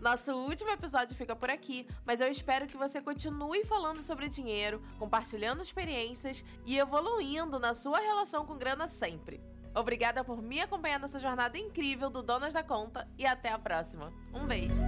Nosso 0.00 0.32
último 0.32 0.70
episódio 0.70 1.16
fica 1.16 1.36
por 1.36 1.50
aqui, 1.50 1.86
mas 2.04 2.20
eu 2.20 2.28
espero 2.28 2.66
que 2.66 2.76
você 2.76 3.00
continue 3.00 3.64
falando 3.64 4.00
sobre 4.00 4.28
dinheiro, 4.28 4.82
compartilhando 4.98 5.62
experiências 5.62 6.44
e 6.64 6.78
evoluindo 6.78 7.58
na 7.58 7.74
sua 7.74 7.98
relação 7.98 8.46
com 8.46 8.56
grana 8.56 8.86
sempre. 8.86 9.42
Obrigada 9.74 10.24
por 10.24 10.40
me 10.40 10.60
acompanhar 10.60 10.98
nessa 10.98 11.20
jornada 11.20 11.58
incrível 11.58 12.08
do 12.08 12.22
Donas 12.22 12.54
da 12.54 12.62
Conta 12.62 13.06
e 13.18 13.26
até 13.26 13.50
a 13.50 13.58
próxima. 13.58 14.12
Um 14.32 14.46
beijo! 14.46 14.80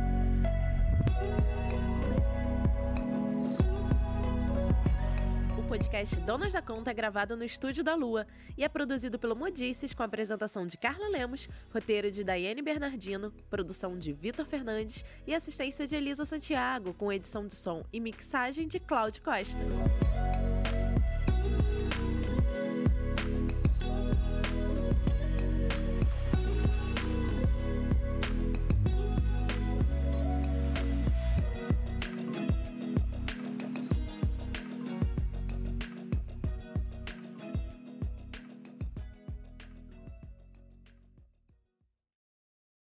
Podcast 5.68 6.16
Donas 6.20 6.54
da 6.54 6.62
Conta 6.62 6.90
é 6.90 6.94
gravado 6.94 7.36
no 7.36 7.44
Estúdio 7.44 7.84
da 7.84 7.94
Lua 7.94 8.26
e 8.56 8.64
é 8.64 8.68
produzido 8.70 9.18
pelo 9.18 9.36
Modices 9.36 9.92
com 9.92 10.02
apresentação 10.02 10.66
de 10.66 10.78
Carla 10.78 11.06
Lemos, 11.08 11.46
roteiro 11.70 12.10
de 12.10 12.24
Daiane 12.24 12.62
Bernardino, 12.62 13.30
produção 13.50 13.98
de 13.98 14.10
Vitor 14.14 14.46
Fernandes 14.46 15.04
e 15.26 15.34
assistência 15.34 15.86
de 15.86 15.94
Elisa 15.94 16.24
Santiago, 16.24 16.94
com 16.94 17.12
edição 17.12 17.46
de 17.46 17.54
som 17.54 17.84
e 17.92 18.00
mixagem 18.00 18.66
de 18.66 18.80
Cláudio 18.80 19.22
Costa. 19.22 19.58